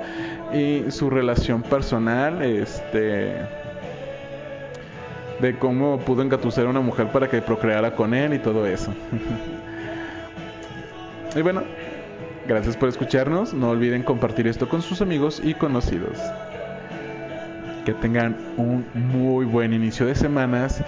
y 0.53 0.91
su 0.91 1.11
relación 1.11 1.63
personal, 1.63 2.43
este 2.43 3.35
de 5.41 5.59
cómo 5.59 5.99
pudo 5.99 6.23
engatusar 6.23 6.67
a 6.67 6.71
una 6.71 6.81
mujer 6.81 7.09
para 7.09 7.29
que 7.29 7.43
procreara 7.43 7.95
con 7.95 8.15
él 8.15 8.35
y 8.35 8.39
todo 8.39 8.67
eso. 8.67 8.95
y 11.37 11.43
bueno, 11.43 11.65
gracias 12.47 12.77
por 12.77 12.89
escucharnos. 12.89 13.53
No 13.53 13.71
olviden 13.71 14.03
compartir 14.03 14.47
esto 14.47 14.69
con 14.69 14.81
sus 14.81 15.03
amigos 15.03 15.43
y 15.43 15.55
conocidos. 15.55 16.19
Que 17.85 17.93
tengan 17.93 18.37
un 18.57 18.87
muy 18.95 19.45
buen 19.45 19.75
inicio 19.75 20.07
de 20.07 20.15
semanas 20.15 20.83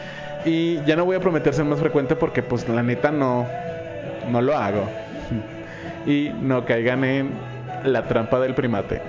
y 0.47 0.81
ya 0.85 0.95
no 0.97 1.05
voy 1.05 1.17
a 1.17 1.21
prometer 1.21 1.53
ser 1.53 1.65
más 1.65 1.81
frecuente 1.81 2.15
porque 2.15 2.43
pues 2.43 2.69
la 2.69 2.83
neta 2.83 3.11
no, 3.11 3.47
no 4.31 4.41
lo 4.41 4.57
hago. 4.57 4.89
Y 6.07 6.31
no 6.41 6.65
caigan 6.65 7.03
en 7.03 7.31
la 7.83 8.07
trampa 8.07 8.39
del 8.39 8.55
primate. 8.55 9.03